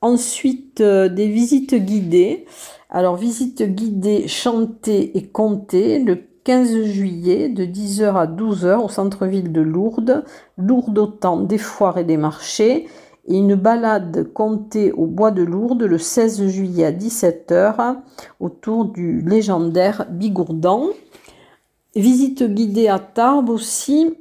Ensuite, 0.00 0.80
euh, 0.80 1.08
des 1.08 1.28
visites 1.28 1.74
guidées. 1.74 2.46
Alors, 2.88 3.16
visite 3.16 3.62
guidée 3.62 4.28
chantée 4.28 5.16
et 5.18 5.26
comptée 5.28 5.98
le 5.98 6.18
15 6.44 6.84
juillet 6.84 7.48
de 7.48 7.64
10h 7.64 8.14
à 8.14 8.26
12h 8.26 8.84
au 8.84 8.88
centre-ville 8.88 9.52
de 9.52 9.60
Lourdes. 9.60 10.24
Lourdes 10.56 10.98
autant 10.98 11.38
des 11.38 11.58
foires 11.58 11.98
et 11.98 12.04
des 12.04 12.16
marchés. 12.16 12.88
Et 13.26 13.36
une 13.36 13.54
balade 13.54 14.32
comptée 14.32 14.90
au 14.92 15.06
bois 15.06 15.30
de 15.30 15.42
Lourdes 15.42 15.82
le 15.82 15.98
16 15.98 16.48
juillet 16.48 16.86
à 16.86 16.92
17h 16.92 17.96
autour 18.40 18.86
du 18.86 19.20
légendaire 19.20 20.06
Bigourdan. 20.10 20.86
Visite 21.96 22.44
guidée 22.44 22.86
à 22.86 23.00
Tarbes 23.00 23.50
aussi, 23.50 24.14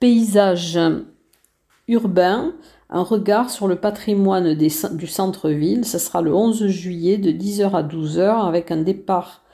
paysage 0.00 0.80
urbain, 1.86 2.52
un 2.90 3.02
regard 3.02 3.50
sur 3.50 3.68
le 3.68 3.76
patrimoine 3.76 4.54
du 4.54 5.06
centre-ville. 5.06 5.84
Ce 5.84 5.98
sera 5.98 6.20
le 6.20 6.34
11 6.34 6.66
juillet 6.66 7.16
de 7.16 7.30
10h 7.30 7.70
à 7.76 7.84
12h 7.84 8.48
avec 8.48 8.72
un 8.72 8.82
départ 8.82 9.44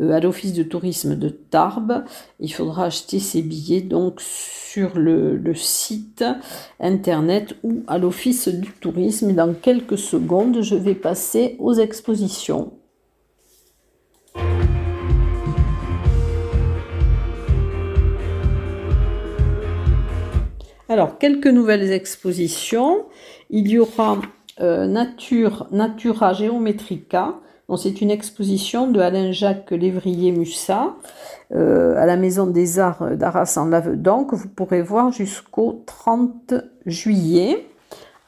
euh, 0.00 0.10
à 0.10 0.18
l'office 0.18 0.52
de 0.52 0.64
tourisme 0.64 1.14
de 1.14 1.28
Tarbes. 1.28 2.04
Il 2.40 2.52
faudra 2.52 2.86
acheter 2.86 3.20
ses 3.20 3.42
billets 3.42 3.80
donc 3.80 4.20
sur 4.20 4.98
le, 4.98 5.36
le 5.36 5.54
site 5.54 6.24
internet 6.80 7.54
ou 7.62 7.84
à 7.86 7.98
l'office 7.98 8.48
du 8.48 8.72
tourisme. 8.72 9.32
Dans 9.32 9.54
quelques 9.54 9.98
secondes, 9.98 10.60
je 10.60 10.74
vais 10.74 10.96
passer 10.96 11.54
aux 11.60 11.74
expositions. 11.74 12.72
Alors, 20.90 21.18
quelques 21.18 21.46
nouvelles 21.46 21.92
expositions. 21.92 23.06
Il 23.48 23.68
y 23.68 23.78
aura 23.78 24.18
euh, 24.60 24.86
Nature, 24.86 25.66
Natura 25.70 26.34
Geometrica. 26.34 27.34
C'est 27.78 28.02
une 28.02 28.10
exposition 28.10 28.88
de 28.88 29.00
Alain-Jacques 29.00 29.70
Lévrier-Mussat 29.70 30.94
euh, 31.54 31.96
à 31.96 32.04
la 32.04 32.16
Maison 32.18 32.46
des 32.46 32.78
Arts 32.78 33.16
d'Arras 33.16 33.54
en 33.56 33.64
Lavedan 33.64 34.24
que 34.24 34.36
vous 34.36 34.48
pourrez 34.48 34.82
voir 34.82 35.10
jusqu'au 35.10 35.82
30 35.86 36.54
juillet. 36.84 37.66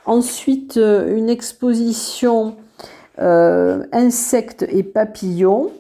Ensuite, 0.07 0.79
euh, 0.79 1.15
une 1.15 1.29
exposition 1.29 2.57
Insectes 3.19 4.67
et 4.69 4.83
papillons 4.83 5.71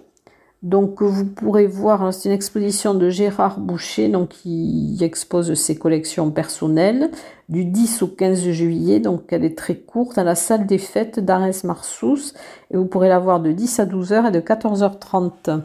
donc 0.62 1.02
vous 1.02 1.26
pourrez 1.26 1.66
voir, 1.66 2.02
hein, 2.02 2.12
c'est 2.12 2.28
une 2.28 2.34
exposition 2.34 2.94
de 2.94 3.10
Gérard 3.10 3.60
Boucher, 3.60 4.08
donc 4.08 4.30
qui 4.30 4.96
expose 5.00 5.54
ses 5.54 5.76
collections 5.76 6.30
personnelles 6.30 7.10
du 7.48 7.64
10 7.64 8.02
au 8.02 8.08
15 8.08 8.50
juillet, 8.50 8.98
donc 8.98 9.32
elle 9.32 9.44
est 9.44 9.56
très 9.56 9.76
courte, 9.76 10.18
à 10.18 10.24
la 10.24 10.34
salle 10.34 10.66
des 10.66 10.78
fêtes 10.78 11.20
d'Arès-Marsous, 11.20 12.32
et 12.70 12.76
vous 12.76 12.86
pourrez 12.86 13.08
la 13.08 13.18
voir 13.18 13.40
de 13.40 13.52
10 13.52 13.80
à 13.80 13.86
12h 13.86 14.28
et 14.28 14.30
de 14.32 14.40
14h30 14.40 15.60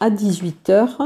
à 0.00 0.10
18h. 0.10 0.98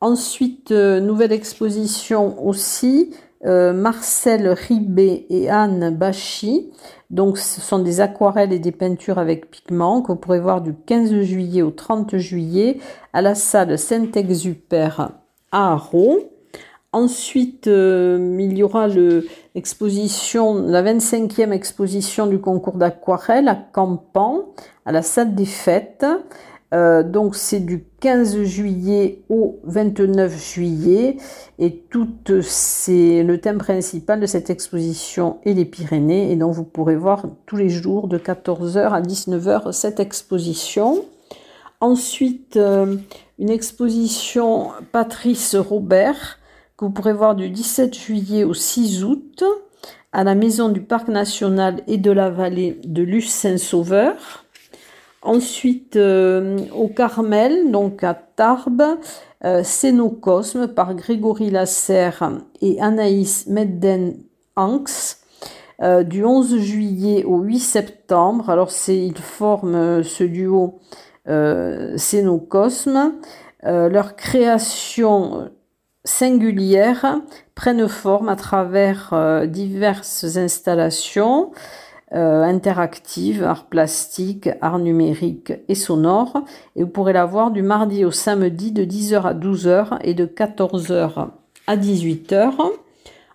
Ensuite, 0.00 0.72
euh, 0.72 1.00
nouvelle 1.00 1.32
exposition 1.32 2.46
aussi, 2.46 3.14
euh, 3.44 3.72
Marcel 3.72 4.48
Ribé 4.48 5.26
et 5.28 5.50
Anne 5.50 5.94
Bachy. 5.94 6.70
Donc, 7.10 7.38
ce 7.38 7.60
sont 7.60 7.78
des 7.78 8.00
aquarelles 8.00 8.52
et 8.52 8.58
des 8.58 8.72
peintures 8.72 9.18
avec 9.18 9.50
pigments 9.50 10.02
que 10.02 10.08
vous 10.08 10.16
pourrez 10.16 10.40
voir 10.40 10.62
du 10.62 10.74
15 10.74 11.20
juillet 11.22 11.62
au 11.62 11.70
30 11.70 12.16
juillet 12.16 12.78
à 13.12 13.22
la 13.22 13.34
salle 13.34 13.78
Saint-Exupère 13.78 15.12
à 15.52 15.72
Arros. 15.72 16.30
Ensuite, 16.92 17.66
euh, 17.66 18.36
il 18.40 18.56
y 18.56 18.62
aura 18.62 18.88
l'exposition, 19.54 20.54
la 20.54 20.82
25e 20.82 21.52
exposition 21.52 22.26
du 22.26 22.38
concours 22.38 22.78
d'aquarelle 22.78 23.48
à 23.48 23.54
Campan, 23.54 24.46
à 24.86 24.92
la 24.92 25.02
salle 25.02 25.34
des 25.34 25.44
fêtes. 25.44 26.06
Euh, 26.74 27.04
donc 27.04 27.36
c'est 27.36 27.60
du 27.60 27.84
15 28.00 28.42
juillet 28.42 29.22
au 29.28 29.60
29 29.64 30.36
juillet 30.36 31.16
et 31.60 31.76
tout 31.90 32.08
c'est 32.42 33.22
le 33.22 33.38
thème 33.40 33.58
principal 33.58 34.18
de 34.18 34.26
cette 34.26 34.50
exposition 34.50 35.38
est 35.44 35.52
les 35.52 35.64
Pyrénées 35.64 36.32
et 36.32 36.34
donc 36.34 36.54
vous 36.54 36.64
pourrez 36.64 36.96
voir 36.96 37.24
tous 37.46 37.54
les 37.54 37.68
jours 37.68 38.08
de 38.08 38.18
14h 38.18 38.90
à 38.90 39.00
19h 39.00 39.70
cette 39.70 40.00
exposition. 40.00 41.04
Ensuite 41.80 42.56
euh, 42.56 42.96
une 43.38 43.50
exposition 43.50 44.70
Patrice 44.90 45.54
Robert 45.54 46.40
que 46.76 46.84
vous 46.84 46.90
pourrez 46.90 47.12
voir 47.12 47.36
du 47.36 47.48
17 47.48 47.94
juillet 47.94 48.42
au 48.42 48.54
6 48.54 49.04
août 49.04 49.44
à 50.12 50.24
la 50.24 50.34
maison 50.34 50.68
du 50.68 50.80
Parc 50.80 51.08
national 51.08 51.82
et 51.86 51.98
de 51.98 52.10
la 52.10 52.30
vallée 52.30 52.80
de 52.84 53.02
Luce-Saint-Sauveur. 53.02 54.45
Ensuite, 55.26 55.96
euh, 55.96 56.56
au 56.72 56.86
Carmel, 56.86 57.72
donc 57.72 58.04
à 58.04 58.14
Tarbes, 58.14 58.96
euh, 59.44 59.64
Cénocosme 59.64 60.68
par 60.68 60.94
Grégory 60.94 61.50
Lasserre 61.50 62.30
et 62.62 62.80
Anaïs 62.80 63.48
Medden-Hanks. 63.48 65.16
Euh, 65.82 66.04
du 66.04 66.24
11 66.24 66.58
juillet 66.58 67.24
au 67.24 67.38
8 67.38 67.58
septembre. 67.58 68.50
Alors, 68.50 68.70
ils 68.86 69.18
forment 69.18 70.04
ce 70.04 70.22
duo 70.22 70.78
Cénocosme. 71.26 73.14
leur 73.64 74.14
création 74.14 75.50
singulière 76.04 77.20
prennent 77.56 77.88
forme 77.88 78.28
à 78.28 78.36
travers 78.36 79.12
diverses 79.48 80.36
installations 80.36 81.50
euh, 82.14 82.44
interactive, 82.44 83.42
art 83.42 83.66
plastique, 83.66 84.48
art 84.60 84.78
numérique 84.78 85.52
et 85.68 85.74
sonore. 85.74 86.44
Et 86.76 86.84
vous 86.84 86.88
pourrez 86.88 87.12
la 87.12 87.24
voir 87.24 87.50
du 87.50 87.62
mardi 87.62 88.04
au 88.04 88.12
samedi 88.12 88.70
de 88.70 88.84
10h 88.84 89.22
à 89.22 89.34
12h 89.34 89.98
et 90.02 90.14
de 90.14 90.24
14h 90.24 91.28
à 91.66 91.76
18h. 91.76 92.52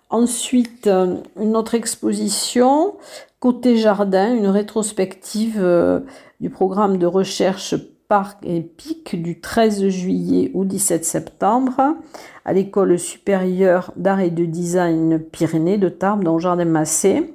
Ensuite, 0.10 0.88
euh, 0.88 1.18
une 1.40 1.58
autre 1.58 1.76
exposition, 1.76 2.96
Côté 3.42 3.76
Jardin, 3.76 4.34
une 4.34 4.48
rétrospective 4.48 5.58
euh, 5.60 6.00
du 6.40 6.50
programme 6.50 6.98
de 6.98 7.06
recherche 7.06 7.76
Parc 8.08 8.46
épique 8.46 9.22
du 9.22 9.40
13 9.40 9.88
juillet 9.88 10.52
au 10.54 10.66
17 10.66 11.06
septembre 11.06 11.96
à 12.44 12.54
l'école 12.54 13.00
supérieure 13.00 13.94
d'art 13.96 14.20
et 14.20 14.32
de 14.32 14.44
design 14.44 15.20
Pyrénées 15.20 15.78
de 15.78 15.88
Tarbes 15.88 16.24
dans 16.24 16.34
le 16.34 16.40
Jardin 16.40 16.66
Massé. 16.66 17.34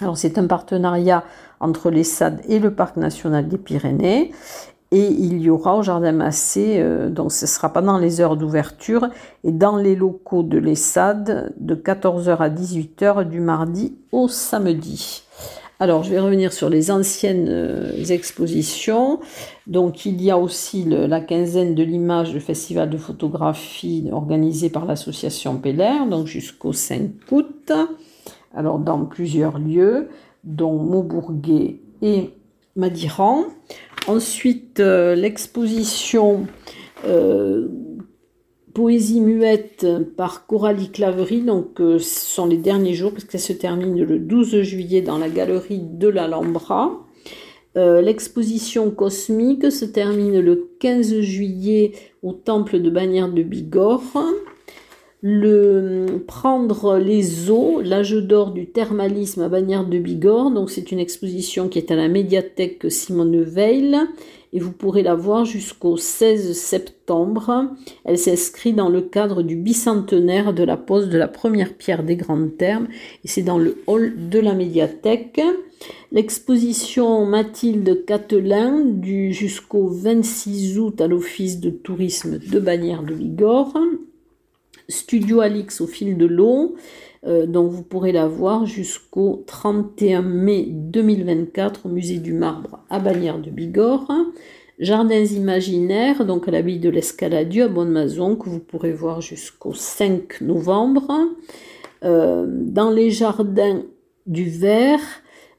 Alors 0.00 0.16
c'est 0.18 0.38
un 0.38 0.46
partenariat 0.46 1.24
entre 1.60 1.90
les 1.90 2.04
SAD 2.04 2.40
et 2.48 2.58
le 2.58 2.74
Parc 2.74 2.96
national 2.96 3.48
des 3.48 3.58
Pyrénées. 3.58 4.32
Et 4.90 5.08
il 5.08 5.40
y 5.40 5.50
aura 5.50 5.76
au 5.76 5.82
Jardin 5.82 6.12
Massé, 6.12 6.76
euh, 6.78 7.10
donc 7.10 7.32
ce 7.32 7.46
sera 7.46 7.72
pas 7.72 7.82
dans 7.82 7.98
les 7.98 8.20
heures 8.20 8.36
d'ouverture, 8.36 9.08
et 9.42 9.50
dans 9.50 9.76
les 9.76 9.96
locaux 9.96 10.44
de 10.44 10.56
l'ESSAD 10.56 11.52
de 11.58 11.74
14h 11.74 12.36
à 12.36 12.48
18h 12.48 13.28
du 13.28 13.40
mardi 13.40 13.96
au 14.12 14.28
samedi. 14.28 15.24
Alors, 15.80 16.04
je 16.04 16.10
vais 16.10 16.20
revenir 16.20 16.52
sur 16.52 16.70
les 16.70 16.92
anciennes 16.92 17.48
euh, 17.48 18.04
expositions. 18.08 19.18
Donc, 19.66 20.06
il 20.06 20.22
y 20.22 20.30
a 20.30 20.38
aussi 20.38 20.84
la 20.84 21.20
quinzaine 21.20 21.74
de 21.74 21.82
l'image, 21.82 22.32
le 22.32 22.38
festival 22.38 22.88
de 22.88 22.96
photographie 22.96 24.08
organisé 24.12 24.70
par 24.70 24.84
l'association 24.84 25.56
Peller, 25.56 26.06
donc 26.08 26.28
jusqu'au 26.28 26.72
5 26.72 27.10
août. 27.32 27.72
Alors, 28.54 28.78
dans 28.78 29.04
plusieurs 29.04 29.58
lieux, 29.58 30.08
dont 30.44 30.74
Maubourguet 30.74 31.80
et 32.02 32.30
Madiran. 32.76 33.44
Ensuite, 34.06 34.80
euh, 34.80 35.14
l'exposition 35.14 36.46
euh, 37.06 37.68
Poésie 38.74 39.20
muette 39.20 39.86
par 40.16 40.46
Coralie 40.46 40.90
Claverie. 40.90 41.42
Donc, 41.42 41.80
euh, 41.80 41.98
ce 41.98 42.26
sont 42.26 42.46
les 42.46 42.58
derniers 42.58 42.94
jours, 42.94 43.12
parce 43.12 43.24
qu'elle 43.24 43.40
se 43.40 43.52
termine 43.52 44.02
le 44.02 44.18
12 44.18 44.62
juillet 44.62 45.00
dans 45.00 45.18
la 45.18 45.28
galerie 45.28 45.82
de 45.82 46.08
l'Alhambra. 46.08 47.00
L'exposition 47.76 48.92
cosmique 48.92 49.72
se 49.72 49.84
termine 49.84 50.38
le 50.38 50.70
15 50.78 51.18
juillet 51.22 51.90
au 52.22 52.32
temple 52.32 52.78
de 52.78 52.88
Bagnères 52.88 53.32
de 53.32 53.42
Bigorre 53.42 54.22
le 55.26 56.22
prendre 56.26 56.98
les 56.98 57.50
eaux, 57.50 57.80
l'âge 57.80 58.12
d'or 58.12 58.50
du 58.50 58.66
thermalisme 58.66 59.40
à 59.40 59.48
Bagnères 59.48 59.86
de 59.86 59.98
Bigorre. 59.98 60.50
Donc 60.50 60.70
c'est 60.70 60.92
une 60.92 60.98
exposition 60.98 61.70
qui 61.70 61.78
est 61.78 61.90
à 61.90 61.96
la 61.96 62.08
médiathèque 62.08 62.84
Simone 62.90 63.40
Veil 63.40 63.96
et 64.52 64.60
vous 64.60 64.72
pourrez 64.72 65.02
la 65.02 65.14
voir 65.14 65.46
jusqu'au 65.46 65.96
16 65.96 66.52
septembre. 66.52 67.70
Elle 68.04 68.18
s'inscrit 68.18 68.74
dans 68.74 68.90
le 68.90 69.00
cadre 69.00 69.42
du 69.42 69.56
bicentenaire 69.56 70.52
de 70.52 70.62
la 70.62 70.76
pose 70.76 71.08
de 71.08 71.16
la 71.16 71.26
première 71.26 71.72
pierre 71.72 72.02
des 72.02 72.16
grands 72.16 72.50
termes 72.50 72.88
et 73.24 73.28
c'est 73.28 73.40
dans 73.40 73.58
le 73.58 73.78
hall 73.86 74.28
de 74.28 74.40
la 74.40 74.52
médiathèque. 74.52 75.40
L'exposition 76.12 77.24
Mathilde 77.24 78.04
Catelin 78.04 78.84
du 78.84 79.32
jusqu'au 79.32 79.88
26 79.88 80.78
août 80.78 81.00
à 81.00 81.06
l'office 81.06 81.60
de 81.60 81.70
tourisme 81.70 82.38
de 82.38 82.60
Bagnères 82.60 83.02
de 83.02 83.14
Bigorre 83.14 83.78
Studio 84.88 85.40
Alix 85.40 85.80
au 85.80 85.86
fil 85.86 86.16
de 86.16 86.26
l'eau, 86.26 86.76
euh, 87.26 87.46
dont 87.46 87.66
vous 87.66 87.82
pourrez 87.82 88.12
la 88.12 88.26
voir 88.26 88.66
jusqu'au 88.66 89.44
31 89.46 90.22
mai 90.22 90.66
2024 90.68 91.86
au 91.86 91.88
musée 91.88 92.18
du 92.18 92.32
marbre 92.32 92.80
à 92.90 92.98
Bagnères 92.98 93.38
de 93.38 93.50
Bigorre. 93.50 94.12
Jardins 94.78 95.24
imaginaires, 95.24 96.26
donc 96.26 96.48
à 96.48 96.50
l'abbaye 96.50 96.78
de 96.78 96.90
l'Escaladieu 96.90 97.64
à 97.64 97.68
Bonne-Mazon, 97.68 98.36
que 98.36 98.48
vous 98.48 98.58
pourrez 98.58 98.92
voir 98.92 99.20
jusqu'au 99.20 99.72
5 99.72 100.40
novembre. 100.40 101.08
Euh, 102.02 102.44
dans 102.48 102.90
les 102.90 103.10
jardins 103.10 103.82
du 104.26 104.44
Vert, 104.50 105.00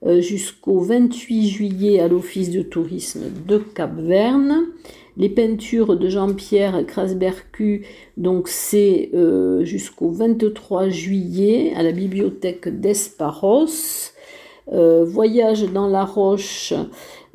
euh, 0.06 0.22
jusqu'au 0.22 0.82
28 0.82 1.48
juillet 1.48 2.00
à 2.00 2.08
l'Office 2.08 2.52
de 2.52 2.62
tourisme 2.62 3.24
de 3.48 3.58
Cap-Verne 3.58 4.66
les 5.18 5.30
peintures 5.30 5.96
de 5.98 6.10
Jean-Pierre 6.10 6.86
Krasbercu, 6.86 7.86
donc 8.18 8.48
c'est 8.48 9.10
euh, 9.14 9.64
jusqu'au 9.64 10.10
23 10.10 10.90
juillet 10.90 11.74
à 11.76 11.84
la 11.84 11.92
bibliothèque 11.92 12.68
d'Esparos. 12.68 14.12
Euh, 14.74 15.06
Voyage 15.06 15.72
dans 15.72 15.88
la 15.88 16.04
roche, 16.04 16.74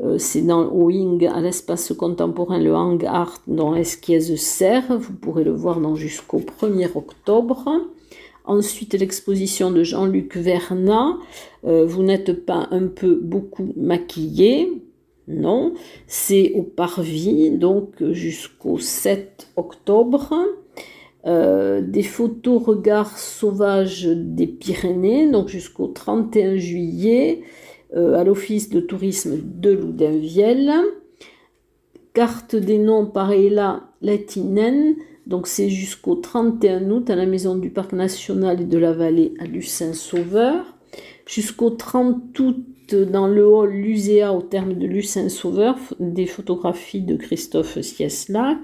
euh, 0.00 0.18
c'est 0.18 0.42
dans 0.42 0.66
au 0.66 0.90
à 0.90 1.40
l'espace 1.40 1.92
contemporain 1.92 2.58
le 2.58 2.74
Hang 2.74 3.04
Art 3.04 3.38
dans 3.46 3.74
Esquies 3.74 4.36
Serre. 4.36 4.98
Vous 4.98 5.12
pourrez 5.14 5.44
le 5.44 5.52
voir 5.52 5.78
jusqu'au 5.94 6.40
1er 6.40 6.88
octobre. 6.94 7.64
Ensuite, 8.44 8.94
l'exposition 8.94 9.70
de 9.70 9.84
Jean-Luc 9.84 10.36
Vernat. 10.36 11.16
vous 11.62 12.02
n'êtes 12.02 12.44
pas 12.44 12.66
un 12.72 12.88
peu 12.88 13.14
beaucoup 13.14 13.72
maquillé 13.76 14.82
non, 15.30 15.74
c'est 16.06 16.52
au 16.54 16.62
Parvis, 16.62 17.50
donc 17.50 18.02
jusqu'au 18.12 18.78
7 18.78 19.48
octobre. 19.56 20.34
Euh, 21.26 21.82
des 21.82 22.02
photos 22.02 22.62
regards 22.64 23.18
sauvages 23.18 24.06
des 24.06 24.46
Pyrénées, 24.46 25.30
donc 25.30 25.48
jusqu'au 25.48 25.86
31 25.86 26.56
juillet, 26.56 27.42
euh, 27.94 28.14
à 28.14 28.24
l'Office 28.24 28.70
de 28.70 28.80
tourisme 28.80 29.38
de 29.42 29.70
Loudainvielle. 29.70 30.72
Carte 32.14 32.56
des 32.56 32.78
noms 32.78 33.06
par 33.06 33.32
Ella 33.32 33.84
Latinen, 34.00 34.96
donc 35.26 35.46
c'est 35.46 35.68
jusqu'au 35.68 36.14
31 36.14 36.90
août 36.90 37.10
à 37.10 37.16
la 37.16 37.26
Maison 37.26 37.54
du 37.54 37.70
Parc 37.70 37.92
National 37.92 38.62
et 38.62 38.64
de 38.64 38.78
la 38.78 38.92
Vallée 38.92 39.34
à 39.38 39.44
Lucin-Sauveur. 39.44 40.74
Jusqu'au 41.26 41.70
30 41.70 42.36
août 42.40 42.64
dans 42.94 43.26
le 43.26 43.46
hall 43.46 43.70
Luséa 43.70 44.32
au 44.32 44.42
terme 44.42 44.74
de 44.74 44.86
Lucin 44.86 45.28
Sauveur, 45.28 45.76
des 45.98 46.26
photographies 46.26 47.02
de 47.02 47.16
Christophe 47.16 47.80
Sieslac. 47.80 48.58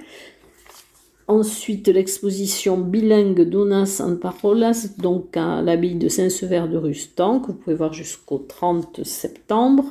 Ensuite, 1.28 1.88
l'exposition 1.88 2.78
bilingue 2.78 3.42
Donas 3.42 4.00
en 4.04 4.16
Parolas, 4.16 4.86
donc 4.98 5.36
à 5.36 5.60
l'abbaye 5.60 5.96
de 5.96 6.08
Saint-Sever 6.08 6.64
de 6.70 6.76
Rustan, 6.76 7.40
que 7.40 7.48
vous 7.48 7.54
pouvez 7.54 7.74
voir 7.74 7.92
jusqu'au 7.92 8.38
30 8.38 9.02
septembre. 9.04 9.90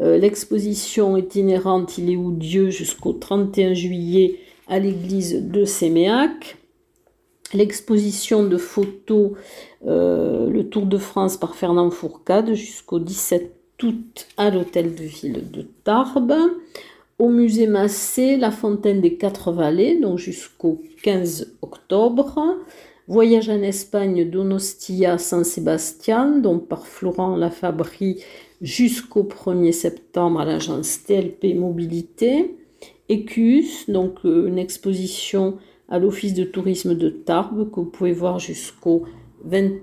Euh, 0.00 0.18
l'exposition 0.18 1.16
itinérante 1.16 1.98
Il 1.98 2.10
est 2.10 2.16
où 2.16 2.30
Dieu 2.30 2.70
jusqu'au 2.70 3.12
31 3.12 3.74
juillet 3.74 4.38
à 4.68 4.78
l'église 4.78 5.42
de 5.42 5.64
Séméac. 5.64 6.58
L'exposition 7.54 8.44
de 8.44 8.56
photos 8.56 9.32
euh, 9.86 10.50
Le 10.50 10.68
Tour 10.68 10.86
de 10.86 10.98
France 10.98 11.36
par 11.36 11.54
Fernand 11.54 11.90
Fourcade 11.90 12.54
jusqu'au 12.54 12.98
17 12.98 13.54
août 13.82 14.26
à 14.36 14.50
l'hôtel 14.50 14.94
de 14.94 15.04
ville 15.04 15.50
de 15.50 15.66
Tarbes. 15.84 16.34
Au 17.18 17.28
musée 17.28 17.66
Massé, 17.66 18.36
la 18.36 18.50
fontaine 18.50 19.00
des 19.00 19.16
Quatre 19.16 19.52
Vallées, 19.52 19.98
donc 19.98 20.18
jusqu'au 20.18 20.82
15 21.02 21.54
octobre. 21.62 22.58
Voyage 23.08 23.48
en 23.48 23.62
Espagne 23.62 24.28
d'Onostia 24.28 25.16
San 25.16 25.44
Sebastian, 25.44 26.38
donc 26.38 26.66
par 26.66 26.86
Florent 26.86 27.36
Lafabrie 27.36 28.22
jusqu'au 28.60 29.22
1er 29.22 29.72
septembre 29.72 30.40
à 30.40 30.44
l'agence 30.44 31.04
TLP 31.04 31.54
Mobilité. 31.54 32.56
Ecus, 33.08 33.88
donc 33.88 34.16
euh, 34.24 34.48
une 34.48 34.58
exposition 34.58 35.58
à 35.88 35.98
l'Office 35.98 36.34
de 36.34 36.44
tourisme 36.44 36.94
de 36.94 37.08
Tarbes, 37.08 37.70
que 37.70 37.80
vous 37.80 37.86
pouvez 37.86 38.12
voir 38.12 38.38
jusqu'au 38.38 39.04
29-7. 39.48 39.80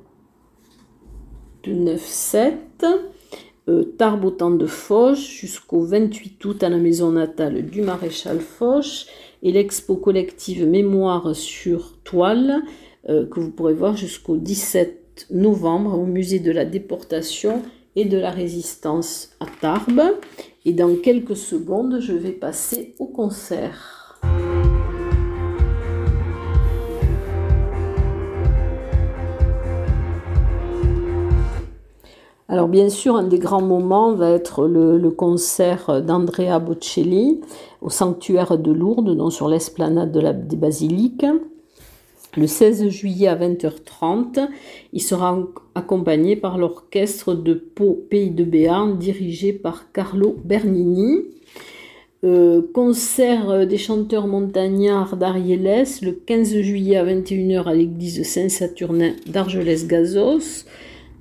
Euh, 3.70 3.84
Tarbes 3.98 4.26
au 4.26 4.32
temps 4.32 4.52
de 4.52 4.66
Foch, 4.66 5.18
jusqu'au 5.18 5.82
28 5.82 6.44
août 6.44 6.63
à 6.63 6.70
la 6.70 6.78
maison 6.78 7.12
natale 7.12 7.66
du 7.66 7.82
maréchal 7.82 8.39
Foch. 8.39 9.06
Et 9.42 9.52
l'expo 9.52 9.96
collective 9.96 10.68
Mémoire 10.68 11.36
sur 11.36 11.98
toile, 12.04 12.62
euh, 13.10 13.26
que 13.26 13.39
vous 13.39 13.52
pourrez 13.52 13.74
voir 13.74 13.96
jusqu'au 13.96 14.38
17 14.38 15.28
novembre 15.32 15.98
au 15.98 16.06
musée 16.06 16.39
de 16.39 16.52
la 16.52 16.66
déportation 16.66 17.62
et 17.96 18.06
de 18.06 18.18
la 18.18 18.32
résistance 18.32 19.32
à 19.39 19.46
Tarbes. 19.62 20.02
Et 20.66 20.74
dans 20.74 20.96
quelques 20.96 21.38
secondes, 21.38 22.00
je 22.00 22.13
vais 22.13 22.32
passer 22.32 22.96
au 23.00 23.06
concert. 23.06 24.20
Alors 32.54 32.68
bien 32.68 32.89
sûr, 32.89 33.16
un 33.16 33.24
des 33.24 33.39
grands 33.39 33.63
moments 33.63 34.13
va 34.13 34.30
être 34.30 34.68
le, 34.68 35.10
concert 35.10 36.04
d'Andrea 36.04 36.60
Bocelli 36.60 37.42
au 37.82 37.89
sanctuaire 37.89 38.60
de 38.60 38.72
Lourdes, 38.72 39.18
donc 39.18 39.34
sur 39.34 39.50
l'esplanade 39.50 40.12
de 40.12 40.20
la, 40.20 40.34
des 40.34 40.56
basiliques. 40.56 41.26
Le 42.38 42.46
16 42.46 42.89
juillet 42.89 43.28
à 43.28 43.36
20h30, 43.36 44.48
il 44.94 45.02
sera 45.02 45.39
accompagné 45.74 46.36
par 46.36 46.60
l'orchestre 46.60 47.34
de 47.34 47.56
Pau 47.56 48.00
Pays 48.08 48.30
de 48.30 48.44
Béarn 48.44 49.00
dirigé 49.00 49.52
par 49.52 49.92
Carlo 49.92 50.36
Bernini. 50.46 51.22
Euh, 52.24 52.62
concert 52.72 53.66
des 53.66 53.80
chanteurs 53.80 54.28
montagnards 54.28 55.18
d'Arieles 55.18 55.88
le 56.04 56.12
15 56.12 56.62
juillet 56.62 56.98
à 56.98 57.04
21h 57.04 57.63
à 57.63 57.74
l'église 57.74 58.22
Saint-Saturnin 58.22 59.13
d'Argelès-Gazos. 59.26 60.66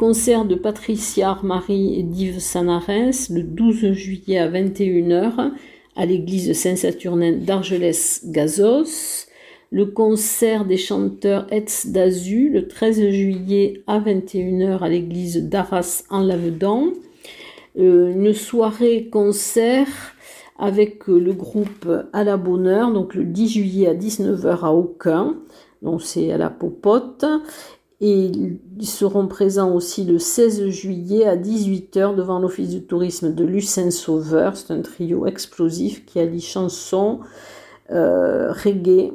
Concert 0.03 0.47
de 0.47 0.57
Patricia 0.57 1.31
Armari 1.31 1.97
et 1.97 2.03
d'Yves 2.03 2.41
Sanarens 2.41 3.31
le 3.31 3.45
12 3.45 3.93
juillet 3.93 4.37
à 4.37 4.51
21h 4.51 5.53
à 5.95 6.07
l'église 6.07 6.53
Saint-Saturnin 6.55 7.35
d'Argelès-Gazos. 7.35 9.29
Le 9.71 9.87
concert 9.87 10.65
des 10.65 10.77
chanteurs 10.77 11.47
Etz 11.53 11.87
d'Azu 11.87 12.51
le 12.51 12.67
13 12.67 13.11
juillet 13.11 13.85
à 13.87 14.01
21h 14.01 14.81
à 14.81 14.89
l'église 14.89 15.49
d'Arras 15.49 16.03
en 16.11 16.23
Lavedan. 16.23 16.89
Euh, 17.79 18.11
une 18.11 18.33
soirée 18.33 19.09
concert 19.09 19.87
avec 20.59 21.07
le 21.07 21.33
groupe 21.33 21.89
à 22.13 22.25
la 22.25 22.37
Bonheur, 22.37 22.93
donc 22.93 23.15
le 23.15 23.23
10 23.23 23.49
juillet 23.49 23.87
à 23.87 23.95
19h 23.95 24.65
à 24.65 24.73
Aucun, 24.73 25.37
donc 25.81 26.03
c'est 26.03 26.33
à 26.33 26.39
la 26.39 26.51
Popote. 26.51 27.25
Et 28.05 28.33
ils 28.81 28.87
seront 28.87 29.29
présents 29.29 29.73
aussi 29.77 30.03
le 30.03 30.19
16 30.19 30.71
juillet 30.71 31.25
à 31.25 31.37
18h 31.37 32.17
devant 32.17 32.41
l'Office 32.41 32.75
de 32.75 32.81
tourisme 32.81 33.33
de 33.33 33.45
Lucin 33.45 33.93
Sauveur. 33.93 34.57
C'est 34.57 34.73
un 34.73 34.81
trio 34.81 35.25
explosif 35.25 36.05
qui 36.05 36.19
allie 36.19 36.41
chansons, 36.41 37.21
euh, 37.93 38.53
reggae. 38.53 39.13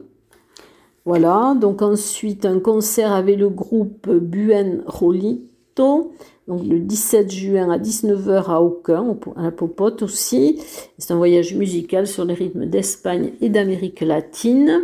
Voilà, 1.03 1.53
donc 1.59 1.81
ensuite 1.81 2.45
un 2.45 2.61
concert 2.61 3.11
avec 3.11 3.37
le 3.37 3.49
groupe 3.49 4.09
Buen 4.09 4.83
Rolito, 4.85 6.13
donc 6.47 6.63
le 6.63 6.79
17 6.79 7.29
juin 7.29 7.69
à 7.69 7.77
19h 7.77 8.45
à 8.49 8.61
Aucun, 8.61 9.17
à 9.35 9.43
la 9.43 9.51
Popote 9.51 10.01
aussi. 10.01 10.61
C'est 10.97 11.11
un 11.11 11.17
voyage 11.17 11.53
musical 11.55 12.07
sur 12.07 12.23
les 12.23 12.33
rythmes 12.33 12.65
d'Espagne 12.65 13.33
et 13.41 13.49
d'Amérique 13.49 13.99
latine. 13.99 14.81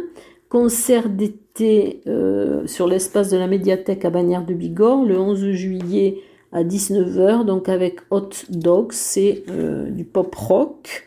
Concert 0.50 1.10
d'été 1.10 1.43
euh, 1.62 2.66
sur 2.66 2.88
l'espace 2.88 3.30
de 3.30 3.38
la 3.38 3.46
médiathèque 3.46 4.06
à 4.06 4.10
Bagnères 4.10 4.46
de 4.46 4.56
Bigorre 4.56 5.06
le 5.06 5.20
11 5.20 5.52
juillet 5.52 6.18
à 6.52 6.64
19h, 6.64 7.46
donc 7.46 7.70
avec 7.70 8.00
Hot 8.10 8.30
Dogs, 8.50 8.92
c'est 8.92 9.44
euh, 9.50 9.90
du 9.90 10.04
pop 10.04 10.34
rock. 10.34 11.06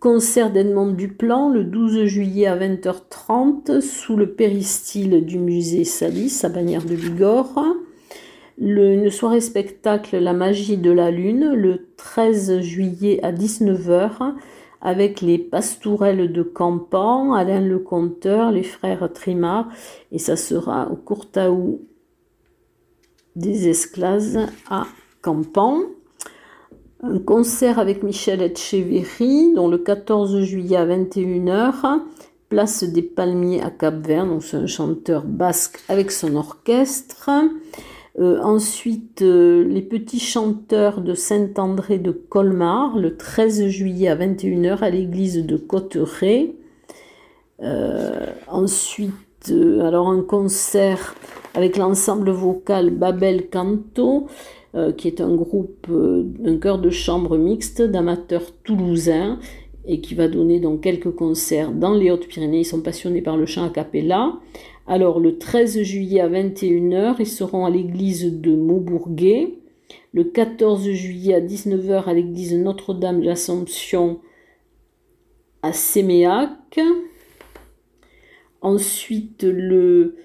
Concert 0.00 0.50
d'Edmond 0.50 0.92
Duplan 0.92 1.50
le 1.50 1.64
12 1.64 2.04
juillet 2.04 2.46
à 2.46 2.56
20h30 2.56 3.80
sous 3.80 4.16
le 4.16 4.30
péristyle 4.32 5.24
du 5.24 5.38
musée 5.38 5.84
Salis 5.84 6.40
à 6.44 6.48
Bagnères 6.48 6.84
de 6.84 6.94
Bigorre. 6.94 7.62
une 8.58 9.10
soirée 9.10 9.40
spectacle 9.40 10.18
La 10.18 10.32
magie 10.32 10.76
de 10.76 10.90
la 10.90 11.10
lune 11.10 11.52
le 11.54 11.88
13 11.96 12.60
juillet 12.60 13.20
à 13.22 13.32
19h 13.32 14.34
avec 14.84 15.22
les 15.22 15.38
pastourelles 15.38 16.30
de 16.30 16.42
Campan, 16.42 17.32
Alain 17.32 17.62
le 17.62 17.78
Conteur, 17.78 18.52
les 18.52 18.62
frères 18.62 19.10
Trimard, 19.12 19.68
et 20.12 20.18
ça 20.18 20.36
sera 20.36 20.90
au 20.92 20.96
Courtaou 20.96 21.80
des 23.34 23.68
Esclaves 23.68 24.46
à 24.70 24.84
Campan. 25.22 25.80
Un 27.02 27.18
concert 27.18 27.78
avec 27.78 28.02
Michel 28.02 28.42
Etcheverry, 28.42 29.52
dont 29.54 29.68
le 29.68 29.78
14 29.78 30.42
juillet 30.42 30.76
à 30.76 30.86
21h, 30.86 32.00
place 32.48 32.84
des 32.84 33.02
Palmiers 33.02 33.62
à 33.62 33.70
Cap-Vert, 33.70 34.26
donc 34.26 34.42
c'est 34.42 34.56
un 34.56 34.66
chanteur 34.66 35.24
basque 35.24 35.80
avec 35.88 36.12
son 36.12 36.36
orchestre. 36.36 37.30
Euh, 38.20 38.40
ensuite, 38.42 39.22
euh, 39.22 39.64
les 39.64 39.82
petits 39.82 40.20
chanteurs 40.20 41.00
de 41.00 41.14
Saint-André 41.14 41.98
de 41.98 42.12
Colmar, 42.12 42.96
le 42.96 43.16
13 43.16 43.66
juillet 43.66 44.08
à 44.08 44.14
21h 44.14 44.78
à 44.78 44.90
l'église 44.90 45.44
de 45.44 45.56
Cotteret. 45.56 46.54
Euh, 47.62 48.26
ensuite, 48.48 49.52
alors 49.80 50.08
un 50.08 50.22
concert 50.22 51.14
avec 51.54 51.76
l'ensemble 51.76 52.30
vocal 52.30 52.90
Babel 52.90 53.48
Canto, 53.50 54.26
qui 54.96 55.06
est 55.06 55.20
un 55.20 55.32
groupe, 55.32 55.86
un 55.88 56.56
chœur 56.56 56.80
de 56.80 56.90
chambre 56.90 57.36
mixte 57.36 57.80
d'amateurs 57.80 58.50
toulousains 58.64 59.38
et 59.86 60.00
qui 60.00 60.16
va 60.16 60.26
donner 60.26 60.60
quelques 60.82 61.14
concerts 61.14 61.70
dans 61.70 61.94
les 61.94 62.10
Hautes-Pyrénées. 62.10 62.60
Ils 62.60 62.64
sont 62.64 62.80
passionnés 62.80 63.22
par 63.22 63.36
le 63.36 63.46
chant 63.46 63.64
a 63.64 63.68
cappella. 63.68 64.32
Alors 64.86 65.18
le 65.18 65.38
13 65.38 65.82
juillet 65.82 66.20
à 66.20 66.28
21h, 66.28 67.16
ils 67.18 67.26
seront 67.26 67.64
à 67.64 67.70
l'église 67.70 68.40
de 68.40 68.54
Maubourguet. 68.54 69.58
Le 70.12 70.24
14 70.24 70.90
juillet 70.90 71.34
à 71.34 71.40
19h 71.40 72.04
à 72.04 72.12
l'église 72.12 72.54
Notre-Dame 72.54 73.20
de 73.20 73.26
l'Assomption 73.26 74.20
à 75.62 75.72
Séméac. 75.72 76.80
Ensuite 78.60 79.42
le 79.44 80.16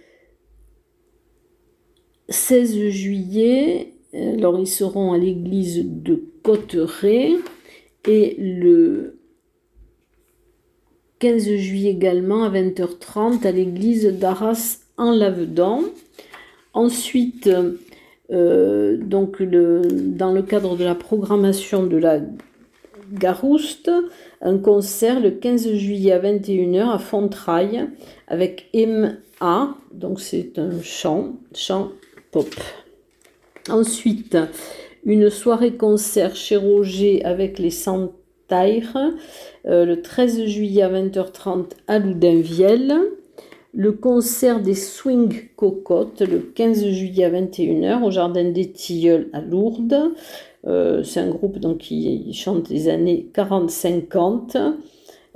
16 2.28 2.90
juillet, 2.90 3.94
alors 4.14 4.60
ils 4.60 4.68
seront 4.68 5.14
à 5.14 5.18
l'église 5.18 5.86
de 5.86 6.24
Cotteret. 6.44 7.36
Et 8.08 8.36
le 8.40 9.19
15 11.20 11.56
juillet 11.56 11.92
également 11.92 12.44
à 12.44 12.50
20h30 12.50 13.46
à 13.46 13.52
l'église 13.52 14.06
d'Arras 14.08 14.80
en 14.98 15.12
Lavedan. 15.12 15.84
Ensuite, 16.74 17.50
euh, 18.32 18.98
dans 19.02 20.32
le 20.32 20.42
cadre 20.42 20.78
de 20.78 20.84
la 20.84 20.96
programmation 20.96 21.86
de 21.86 21.98
la 21.98 22.20
Garouste, 23.12 23.92
un 24.42 24.58
concert 24.58 25.20
le 25.20 25.32
15 25.32 25.74
juillet 25.74 26.12
à 26.12 26.20
21h 26.20 26.90
à 26.90 27.00
Fontrailles 27.00 27.88
avec 28.28 28.70
M.A. 28.74 29.76
Donc 29.92 30.22
c'est 30.22 30.60
un 30.60 30.82
chant, 30.82 31.34
chant 31.56 31.92
pop. 32.32 32.54
Ensuite, 33.68 34.38
une 35.06 35.30
soirée 35.30 35.74
concert 35.74 36.36
chez 36.36 36.56
Roger 36.56 37.26
avec 37.26 37.58
les 37.60 37.72
Euh, 38.52 39.86
le 39.86 40.02
13 40.02 40.46
juillet 40.46 40.82
à 40.82 40.90
20h30 40.90 41.66
à 41.88 42.00
Loudinvielle. 42.00 42.96
Le 43.74 43.92
concert 43.92 44.62
des 44.62 44.74
Swing 44.74 45.50
Cocottes 45.56 46.22
le 46.22 46.40
15 46.40 46.88
juillet 46.88 47.26
à 47.26 47.30
21h 47.30 48.04
au 48.04 48.10
Jardin 48.10 48.46
des 48.46 48.72
Tilleuls 48.72 49.30
à 49.34 49.42
Lourdes. 49.42 50.14
Euh, 50.68 51.04
c'est 51.04 51.20
un 51.20 51.30
groupe 51.30 51.60
donc, 51.60 51.78
qui 51.80 52.34
chante 52.34 52.68
des 52.68 52.90
années 52.90 53.30
40-50. 53.36 54.58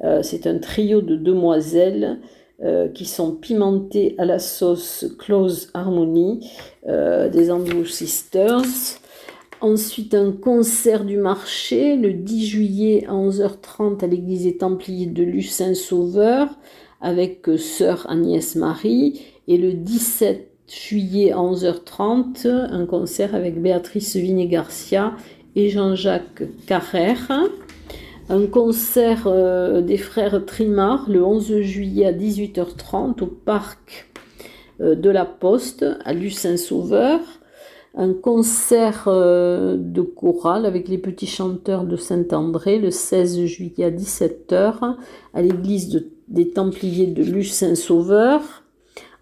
Euh, 0.04 0.24
c'est 0.24 0.48
un 0.48 0.58
trio 0.58 1.02
de 1.02 1.16
demoiselles 1.16 2.20
qui 2.94 3.04
sont 3.04 3.36
pimentées 3.36 4.16
à 4.18 4.24
la 4.24 4.40
sauce 4.40 5.06
Close 5.20 5.70
Harmony 5.74 6.50
des 6.88 7.52
Andrew 7.52 7.84
Sisters. 7.84 9.02
Ensuite, 9.64 10.14
un 10.14 10.34
concert 10.34 11.06
du 11.06 11.16
marché 11.16 11.96
le 11.96 12.12
10 12.12 12.46
juillet 12.46 13.06
à 13.08 13.14
11h30 13.14 14.04
à 14.04 14.08
l'église 14.08 14.44
des 14.44 14.58
Templiers 14.58 15.06
de 15.06 15.24
Lucin-Sauveur 15.24 16.50
avec 17.00 17.48
euh, 17.48 17.56
sœur 17.56 18.06
Agnès 18.10 18.58
Marie. 18.58 19.22
Et 19.48 19.56
le 19.56 19.72
17 19.72 20.52
juillet 20.68 21.32
à 21.32 21.38
11h30, 21.38 22.46
un 22.46 22.86
concert 22.86 23.36
avec 23.36 23.62
Béatrice 23.62 24.18
Vinet-Garcia 24.18 25.14
et 25.56 25.70
Jean-Jacques 25.70 26.44
Carrère. 26.68 27.32
Un 28.28 28.48
concert 28.48 29.28
euh, 29.28 29.80
des 29.80 29.98
frères 29.98 30.46
Trimard 30.46 31.10
le 31.10 31.24
11 31.24 31.62
juillet 31.62 32.08
à 32.08 32.12
18h30 32.12 33.24
au 33.24 33.28
parc 33.28 34.12
euh, 34.82 34.96
de 34.96 35.10
la 35.10 35.24
Poste 35.24 35.86
à 36.04 36.12
Lucin-Sauveur 36.12 37.22
un 37.96 38.14
concert 38.14 39.04
euh, 39.08 39.78
de 39.78 40.02
chorale 40.02 40.66
avec 40.66 40.88
les 40.88 40.98
petits 40.98 41.28
chanteurs 41.28 41.84
de 41.84 41.96
Saint-André 41.96 42.80
le 42.80 42.90
16 42.90 43.46
juillet 43.46 43.86
à 43.86 43.92
17h 43.92 44.96
à 45.34 45.42
l'église 45.42 46.04
des 46.28 46.50
Templiers 46.50 47.08
de 47.08 47.24
Lucin-Sauveur. 47.24 48.42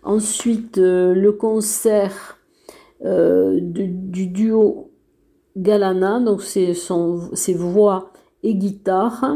Ensuite, 0.04 0.78
euh, 0.78 1.14
le 1.14 1.34
concert 1.34 2.38
euh, 3.04 3.60
du 3.62 4.28
duo 4.28 4.92
Galana, 5.58 6.22
donc 6.22 6.42
c'est 6.42 6.74
ses 6.74 7.54
voix 7.54 8.14
et 8.44 8.56
guitare. 8.56 9.36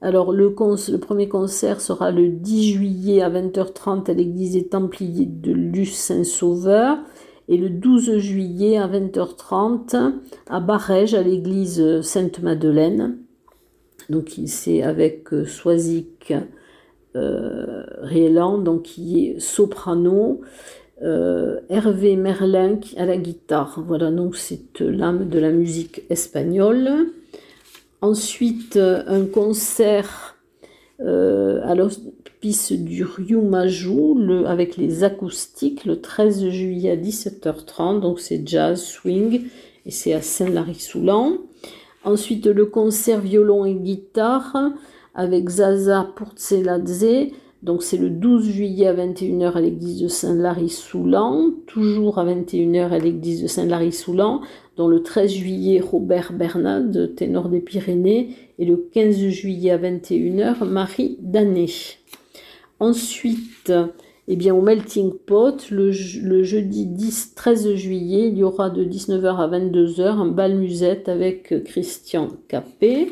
Alors 0.00 0.32
le, 0.32 0.48
le, 0.48 0.98
premier 0.98 1.28
concert 1.28 1.82
sera 1.82 2.10
le 2.10 2.28
10 2.28 2.72
juillet 2.72 3.20
à 3.20 3.28
20h30 3.28 4.10
à 4.10 4.14
l'église 4.14 4.54
des 4.54 4.66
Templiers 4.68 5.26
de 5.26 5.52
Lucin-Sauveur 5.52 6.96
et 7.50 7.56
le 7.56 7.68
12 7.68 8.18
juillet 8.18 8.78
à 8.78 8.86
20h30 8.86 10.12
à 10.48 10.60
Barège, 10.60 11.14
à 11.14 11.22
l'église 11.22 12.00
Sainte-Madeleine. 12.00 13.18
Donc 14.08 14.32
c'est 14.46 14.82
avec 14.82 15.32
euh, 15.32 15.44
Soisic 15.44 16.32
euh, 17.16 17.84
Rieland, 18.02 18.58
donc 18.58 18.82
qui 18.82 19.26
est 19.26 19.40
soprano, 19.40 20.42
euh, 21.02 21.58
Hervé 21.68 22.14
Merlin 22.14 22.78
à 22.96 23.04
la 23.04 23.16
guitare. 23.16 23.82
Voilà, 23.84 24.12
donc 24.12 24.36
c'est 24.36 24.78
l'âme 24.78 25.28
de 25.28 25.38
la 25.40 25.50
musique 25.50 26.02
espagnole. 26.08 27.08
Ensuite, 28.00 28.76
un 28.78 29.26
concert 29.26 30.36
euh, 31.02 31.60
à 31.64 31.74
l'hospice 31.74 32.72
du 32.72 33.04
Ryumaju 33.04 34.14
le, 34.18 34.46
avec 34.46 34.76
les 34.76 35.02
acoustiques 35.04 35.84
le 35.84 36.00
13 36.00 36.48
juillet 36.48 36.90
à 36.90 36.96
17h30. 36.96 38.00
Donc 38.00 38.20
c'est 38.20 38.46
jazz, 38.46 38.82
swing 38.82 39.46
et 39.86 39.90
c'est 39.90 40.12
à 40.12 40.22
Saint-Lary-Soulan. 40.22 41.38
Ensuite 42.04 42.46
le 42.46 42.66
concert 42.66 43.20
violon 43.20 43.64
et 43.64 43.74
guitare 43.74 44.56
avec 45.14 45.48
Zaza 45.48 46.08
Purtseladze 46.16 47.30
Donc 47.62 47.82
c'est 47.82 47.98
le 47.98 48.08
12 48.08 48.48
juillet 48.50 48.86
à 48.86 48.94
21h 48.94 49.52
à 49.52 49.60
l'église 49.60 50.00
de 50.00 50.08
Saint-Lary-Soulan, 50.08 51.50
toujours 51.66 52.18
à 52.18 52.24
21h 52.24 52.88
à 52.88 52.98
l'église 52.98 53.42
de 53.42 53.48
Saint-Lary-Soulan, 53.48 54.40
dont 54.76 54.88
le 54.88 55.02
13 55.02 55.30
juillet 55.30 55.80
Robert 55.80 56.32
Bernat, 56.32 57.08
ténor 57.16 57.50
des 57.50 57.60
Pyrénées, 57.60 58.30
et 58.58 58.64
le 58.64 58.76
15 58.76 59.28
juillet 59.28 59.72
à 59.72 59.78
21h 59.78 60.64
Marie 60.64 61.18
Danet. 61.20 61.98
Ensuite, 62.78 63.70
eh 64.26 64.36
bien, 64.36 64.54
au 64.54 64.62
Melting 64.62 65.12
Pot, 65.12 65.70
le, 65.70 65.92
jeudi 65.92 66.86
10, 66.86 67.34
13 67.34 67.74
juillet, 67.74 68.28
il 68.28 68.38
y 68.38 68.42
aura 68.42 68.70
de 68.70 68.84
19h 68.84 69.36
à 69.36 69.48
22h 69.48 70.02
un 70.02 70.28
bal 70.28 70.54
musette 70.54 71.10
avec 71.10 71.64
Christian 71.64 72.28
Capet. 72.48 73.08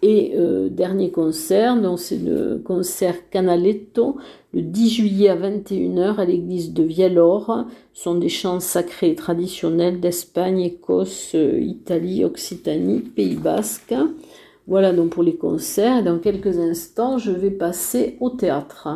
Et 0.00 0.34
euh, 0.36 0.68
dernier 0.68 1.10
concert, 1.10 1.80
donc 1.80 1.98
c'est 1.98 2.18
le 2.18 2.62
concert 2.64 3.28
Canaletto, 3.30 4.16
le 4.54 4.62
10 4.62 4.90
juillet 4.90 5.28
à 5.28 5.36
21h 5.36 6.16
à 6.18 6.24
l'église 6.24 6.72
de 6.72 6.84
Vialor. 6.84 7.64
Ce 7.92 8.04
sont 8.04 8.14
des 8.14 8.28
chants 8.28 8.60
sacrés 8.60 9.10
et 9.10 9.14
traditionnels 9.16 9.98
d'Espagne, 9.98 10.60
Écosse, 10.60 11.32
euh, 11.34 11.58
Italie, 11.60 12.24
Occitanie, 12.24 13.00
Pays 13.00 13.34
Basque. 13.34 13.94
Voilà 14.68 14.92
donc 14.92 15.10
pour 15.10 15.24
les 15.24 15.36
concerts. 15.36 16.04
dans 16.04 16.18
quelques 16.18 16.58
instants, 16.58 17.18
je 17.18 17.32
vais 17.32 17.50
passer 17.50 18.16
au 18.20 18.30
théâtre. 18.30 18.88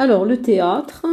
Alors, 0.00 0.24
le 0.24 0.40
théâtre, 0.40 1.06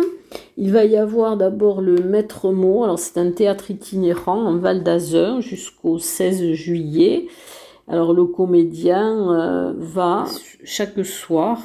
il 0.58 0.72
va 0.72 0.86
y 0.86 0.96
avoir 0.96 1.36
d'abord 1.38 1.82
le 1.82 1.96
maître 1.96 2.52
mot. 2.52 2.84
Alors, 2.84 3.00
c'est 3.00 3.20
un 3.20 3.32
théâtre 3.32 3.72
itinérant 3.72 4.46
en 4.46 4.58
Val 4.58 4.84
d'Azur 4.84 5.42
jusqu'au 5.42 6.00
16 6.00 6.54
juillet. 6.54 7.28
Alors, 7.88 8.14
le 8.14 8.26
comédien 8.26 9.32
euh, 9.32 9.74
va 9.78 10.26
chaque 10.64 11.04
soir 11.06 11.60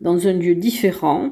dans 0.00 0.26
un 0.26 0.32
lieu 0.32 0.54
différent 0.54 1.30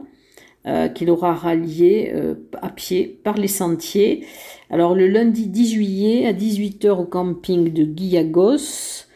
euh, 0.66 0.88
qu'il 0.88 1.10
aura 1.10 1.34
rallié 1.34 2.12
euh, 2.14 2.34
à 2.62 2.70
pied 2.70 3.20
par 3.24 3.36
les 3.36 3.48
sentiers. 3.48 4.24
Alors, 4.70 4.94
le 4.94 5.08
lundi 5.08 5.48
10 5.48 5.72
juillet 5.72 6.26
à 6.26 6.32
18h 6.32 6.90
au 6.90 7.04
camping 7.04 7.72
de 7.72 7.82
Guillagos. 7.82 9.06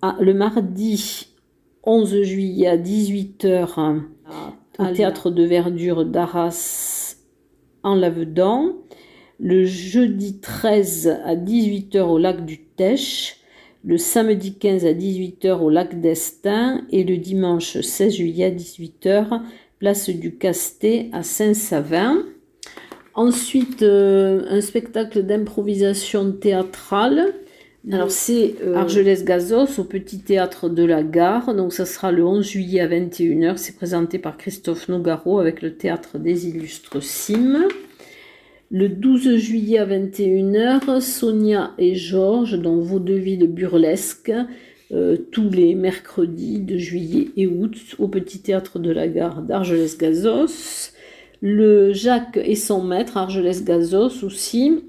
Ah, 0.00 0.16
le 0.20 0.32
mardi 0.32 1.26
11 1.82 2.22
juillet 2.22 2.68
à 2.68 2.76
18h 2.76 4.00
au 4.78 4.86
théâtre 4.94 5.30
de 5.30 5.42
verdure 5.44 6.04
d'Arras 6.04 6.95
en 7.86 7.94
Lavedan, 7.94 8.74
le 9.38 9.64
jeudi 9.64 10.40
13 10.40 11.20
à 11.24 11.36
18h 11.36 12.00
au 12.00 12.18
lac 12.18 12.44
du 12.44 12.58
Tèche, 12.58 13.36
le 13.84 13.96
samedi 13.96 14.54
15 14.54 14.84
à 14.84 14.92
18h 14.92 15.60
au 15.60 15.70
lac 15.70 16.00
d'Estaing 16.00 16.82
et 16.90 17.04
le 17.04 17.16
dimanche 17.16 17.80
16 17.80 18.16
juillet 18.16 18.46
à 18.46 18.50
18h, 18.50 19.40
place 19.78 20.10
du 20.10 20.36
Castet 20.36 21.10
à 21.12 21.22
Saint-Savin. 21.22 22.24
Ensuite, 23.14 23.82
euh, 23.82 24.44
un 24.50 24.60
spectacle 24.60 25.22
d'improvisation 25.22 26.32
théâtrale 26.32 27.34
alors 27.92 28.10
c'est 28.10 28.56
euh, 28.64 28.74
Argelès-Gazos 28.74 29.78
au 29.78 29.84
Petit 29.84 30.18
Théâtre 30.18 30.68
de 30.68 30.84
la 30.84 31.04
Gare. 31.04 31.54
Donc 31.54 31.72
ça 31.72 31.86
sera 31.86 32.10
le 32.10 32.24
11 32.24 32.44
juillet 32.44 32.80
à 32.80 32.88
21h. 32.88 33.56
C'est 33.58 33.76
présenté 33.76 34.18
par 34.18 34.36
Christophe 34.36 34.88
Nogaro 34.88 35.38
avec 35.38 35.62
le 35.62 35.76
Théâtre 35.76 36.18
des 36.18 36.48
Illustres 36.48 37.00
Cimes. 37.00 37.66
Le 38.72 38.88
12 38.88 39.36
juillet 39.36 39.78
à 39.78 39.86
21h, 39.86 41.00
Sonia 41.00 41.74
et 41.78 41.94
Georges 41.94 42.58
dans 42.58 42.78
Vaudeville 42.78 43.46
burlesque. 43.46 44.32
Euh, 44.92 45.16
tous 45.30 45.50
les 45.50 45.74
mercredis 45.76 46.60
de 46.60 46.76
juillet 46.78 47.28
et 47.36 47.46
août 47.46 47.96
au 47.98 48.08
Petit 48.08 48.40
Théâtre 48.40 48.80
de 48.80 48.90
la 48.90 49.06
Gare 49.06 49.42
d'Argelès-Gazos. 49.42 50.92
Le 51.40 51.92
Jacques 51.92 52.38
et 52.42 52.56
son 52.56 52.82
maître, 52.82 53.16
Argelès-Gazos 53.16 54.24
aussi. 54.24 54.82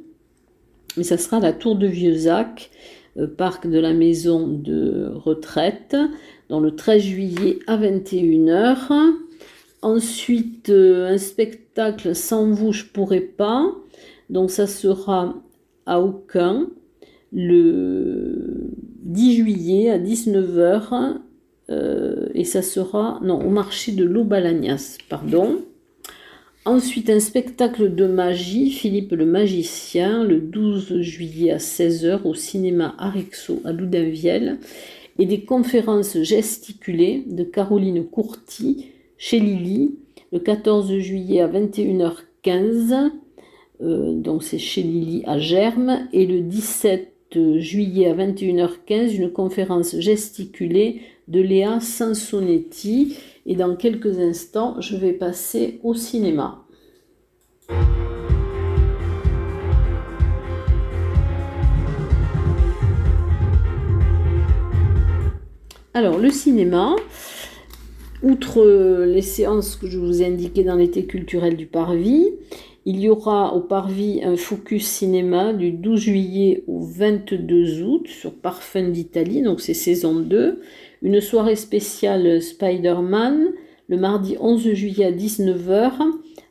Mais 0.97 1.03
ça 1.03 1.17
sera 1.17 1.39
la 1.39 1.53
Tour 1.53 1.75
de 1.75 1.87
Vieuxac 1.87 2.71
euh, 3.17 3.27
parc 3.27 3.67
de 3.67 3.79
la 3.79 3.93
maison 3.93 4.47
de 4.47 5.09
retraite, 5.13 5.95
dans 6.49 6.59
le 6.59 6.75
13 6.75 7.01
juillet 7.01 7.59
à 7.67 7.77
21h. 7.77 8.89
Ensuite, 9.81 10.69
euh, 10.69 11.13
un 11.13 11.17
spectacle 11.17 12.15
sans 12.15 12.51
vous, 12.51 12.71
je 12.73 12.85
pourrais 12.85 13.21
pas. 13.21 13.71
Donc, 14.29 14.51
ça 14.51 14.67
sera 14.67 15.35
à 15.85 15.99
Aucun 16.01 16.67
le 17.33 18.71
10 19.03 19.35
juillet 19.35 19.89
à 19.89 19.97
19h. 19.97 21.19
Euh, 21.69 22.27
et 22.33 22.43
ça 22.43 22.61
sera, 22.61 23.19
non, 23.23 23.45
au 23.45 23.49
marché 23.49 23.91
de 23.91 24.03
l'Aubalagnas, 24.03 24.97
pardon. 25.09 25.61
Ensuite, 26.67 27.09
un 27.09 27.21
spectacle 27.21 27.95
de 27.95 28.07
magie, 28.07 28.71
Philippe 28.71 29.13
le 29.13 29.25
magicien, 29.25 30.25
le 30.25 30.41
12 30.41 30.99
juillet 30.99 31.51
à 31.51 31.59
16h 31.59 32.23
au 32.25 32.33
cinéma 32.33 32.93
Arixo 32.97 33.61
à 33.63 33.71
Loudainvielle, 33.71 34.57
et 35.17 35.25
des 35.25 35.45
conférences 35.45 36.21
gesticulées 36.23 37.23
de 37.25 37.45
Caroline 37.45 38.05
Courty 38.05 38.87
chez 39.17 39.39
Lily, 39.39 39.95
le 40.33 40.39
14 40.39 40.97
juillet 40.97 41.39
à 41.39 41.47
21h15, 41.47 43.11
euh, 43.81 44.13
donc 44.15 44.43
c'est 44.43 44.59
chez 44.59 44.83
Lily 44.83 45.23
à 45.25 45.39
Germe, 45.39 46.09
et 46.11 46.25
le 46.25 46.41
17 46.41 47.13
juillet 47.59 48.09
à 48.09 48.13
21h15, 48.13 49.15
une 49.15 49.31
conférence 49.31 49.97
gesticulée 49.99 50.99
de 51.29 51.39
Léa 51.39 51.79
Sansonetti 51.79 53.17
et 53.47 53.55
dans 53.55 53.75
quelques 53.77 54.19
instants, 54.19 54.79
je 54.81 54.97
vais 54.97 55.13
passer 55.13 55.79
au 55.83 55.93
cinéma. 55.93 56.65
Alors, 65.93 66.19
le 66.19 66.29
cinéma, 66.29 66.95
outre 68.21 68.63
les 69.05 69.21
séances 69.21 69.75
que 69.75 69.87
je 69.87 69.97
vous 69.97 70.21
ai 70.21 70.25
indiquées 70.25 70.63
dans 70.63 70.75
l'été 70.75 71.05
culturel 71.05 71.55
du 71.55 71.65
Parvis, 71.65 72.27
il 72.85 72.99
y 72.99 73.09
aura 73.09 73.53
au 73.55 73.61
Parvis 73.61 74.21
un 74.23 74.37
focus 74.37 74.85
cinéma 74.85 75.53
du 75.53 75.71
12 75.71 75.99
juillet 75.99 76.63
au 76.67 76.81
22 76.81 77.81
août 77.83 78.07
sur 78.07 78.33
Parfum 78.33 78.89
d'Italie, 78.89 79.41
donc 79.41 79.59
c'est 79.59 79.73
saison 79.73 80.15
2 80.15 80.61
une 81.01 81.21
soirée 81.21 81.55
spéciale 81.55 82.41
Spider-Man 82.41 83.53
le 83.89 83.97
mardi 83.97 84.35
11 84.39 84.73
juillet 84.73 85.05
à 85.05 85.11
19h 85.11 85.91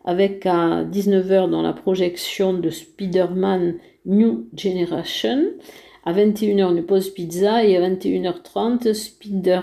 avec 0.05 0.47
à 0.47 0.85
19h 0.85 1.51
dans 1.51 1.63
la 1.63 1.73
projection 1.73 2.55
de 2.55 2.71
Spider-Man 2.71 3.75
New 4.07 4.47
Generation. 4.57 5.51
À 6.05 6.13
21h 6.13 6.71
une 6.71 6.87
pause 6.87 7.11
pizza 7.11 7.65
et 7.65 7.77
à 7.77 7.91
21h30 7.91 8.95
Spider, 8.95 9.63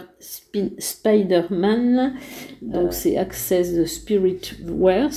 Spider-Man, 0.77 2.15
donc 2.61 2.91
c'est 2.91 3.15
Access 3.15 3.85
Spirit 3.85 4.41
Wars. 4.67 5.09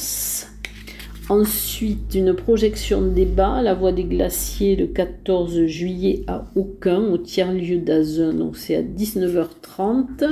Ensuite, 1.29 2.15
une 2.15 2.35
projection 2.35 3.03
de 3.03 3.09
débat, 3.09 3.61
La 3.61 3.75
Voix 3.75 3.91
des 3.91 4.05
Glaciers, 4.05 4.77
le 4.77 4.87
14 4.87 5.67
juillet 5.67 6.23
à 6.29 6.45
Aucun, 6.55 7.03
au 7.03 7.19
tiers-lieu 7.19 7.79
d'Azun, 7.79 8.33
donc 8.33 8.57
c'est 8.57 8.77
à 8.77 8.83
19h30. 8.83 10.25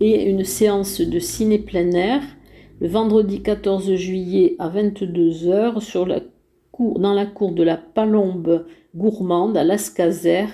Et 0.00 0.24
une 0.24 0.44
séance 0.44 1.02
de 1.02 1.18
ciné 1.18 1.58
plein 1.58 1.90
air, 1.90 2.22
le 2.80 2.88
vendredi 2.88 3.42
14 3.42 3.94
juillet 3.94 4.56
à 4.58 4.70
22h, 4.70 5.80
sur 5.80 6.06
la 6.06 6.20
cour, 6.72 6.98
dans 6.98 7.12
la 7.12 7.26
cour 7.26 7.52
de 7.52 7.62
la 7.62 7.76
Palombe 7.76 8.64
gourmande 8.94 9.58
à 9.58 9.64
Lascazer, 9.64 10.46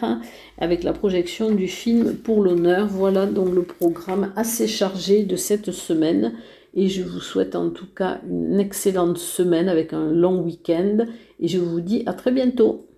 avec 0.58 0.82
la 0.82 0.92
projection 0.92 1.52
du 1.52 1.68
film 1.68 2.16
Pour 2.16 2.42
l'honneur. 2.42 2.88
Voilà 2.88 3.26
donc 3.26 3.54
le 3.54 3.62
programme 3.62 4.32
assez 4.34 4.66
chargé 4.66 5.22
de 5.22 5.36
cette 5.36 5.70
semaine 5.70 6.32
et 6.74 6.88
je 6.88 7.02
vous 7.02 7.20
souhaite 7.20 7.54
en 7.54 7.70
tout 7.70 7.86
cas 7.94 8.20
une 8.28 8.60
excellente 8.60 9.18
semaine 9.18 9.68
avec 9.68 9.92
un 9.92 10.10
long 10.10 10.40
week-end 10.40 11.06
et 11.40 11.48
je 11.48 11.58
vous 11.58 11.80
dis 11.80 12.02
à 12.06 12.12
très 12.12 12.32
bientôt. 12.32 12.88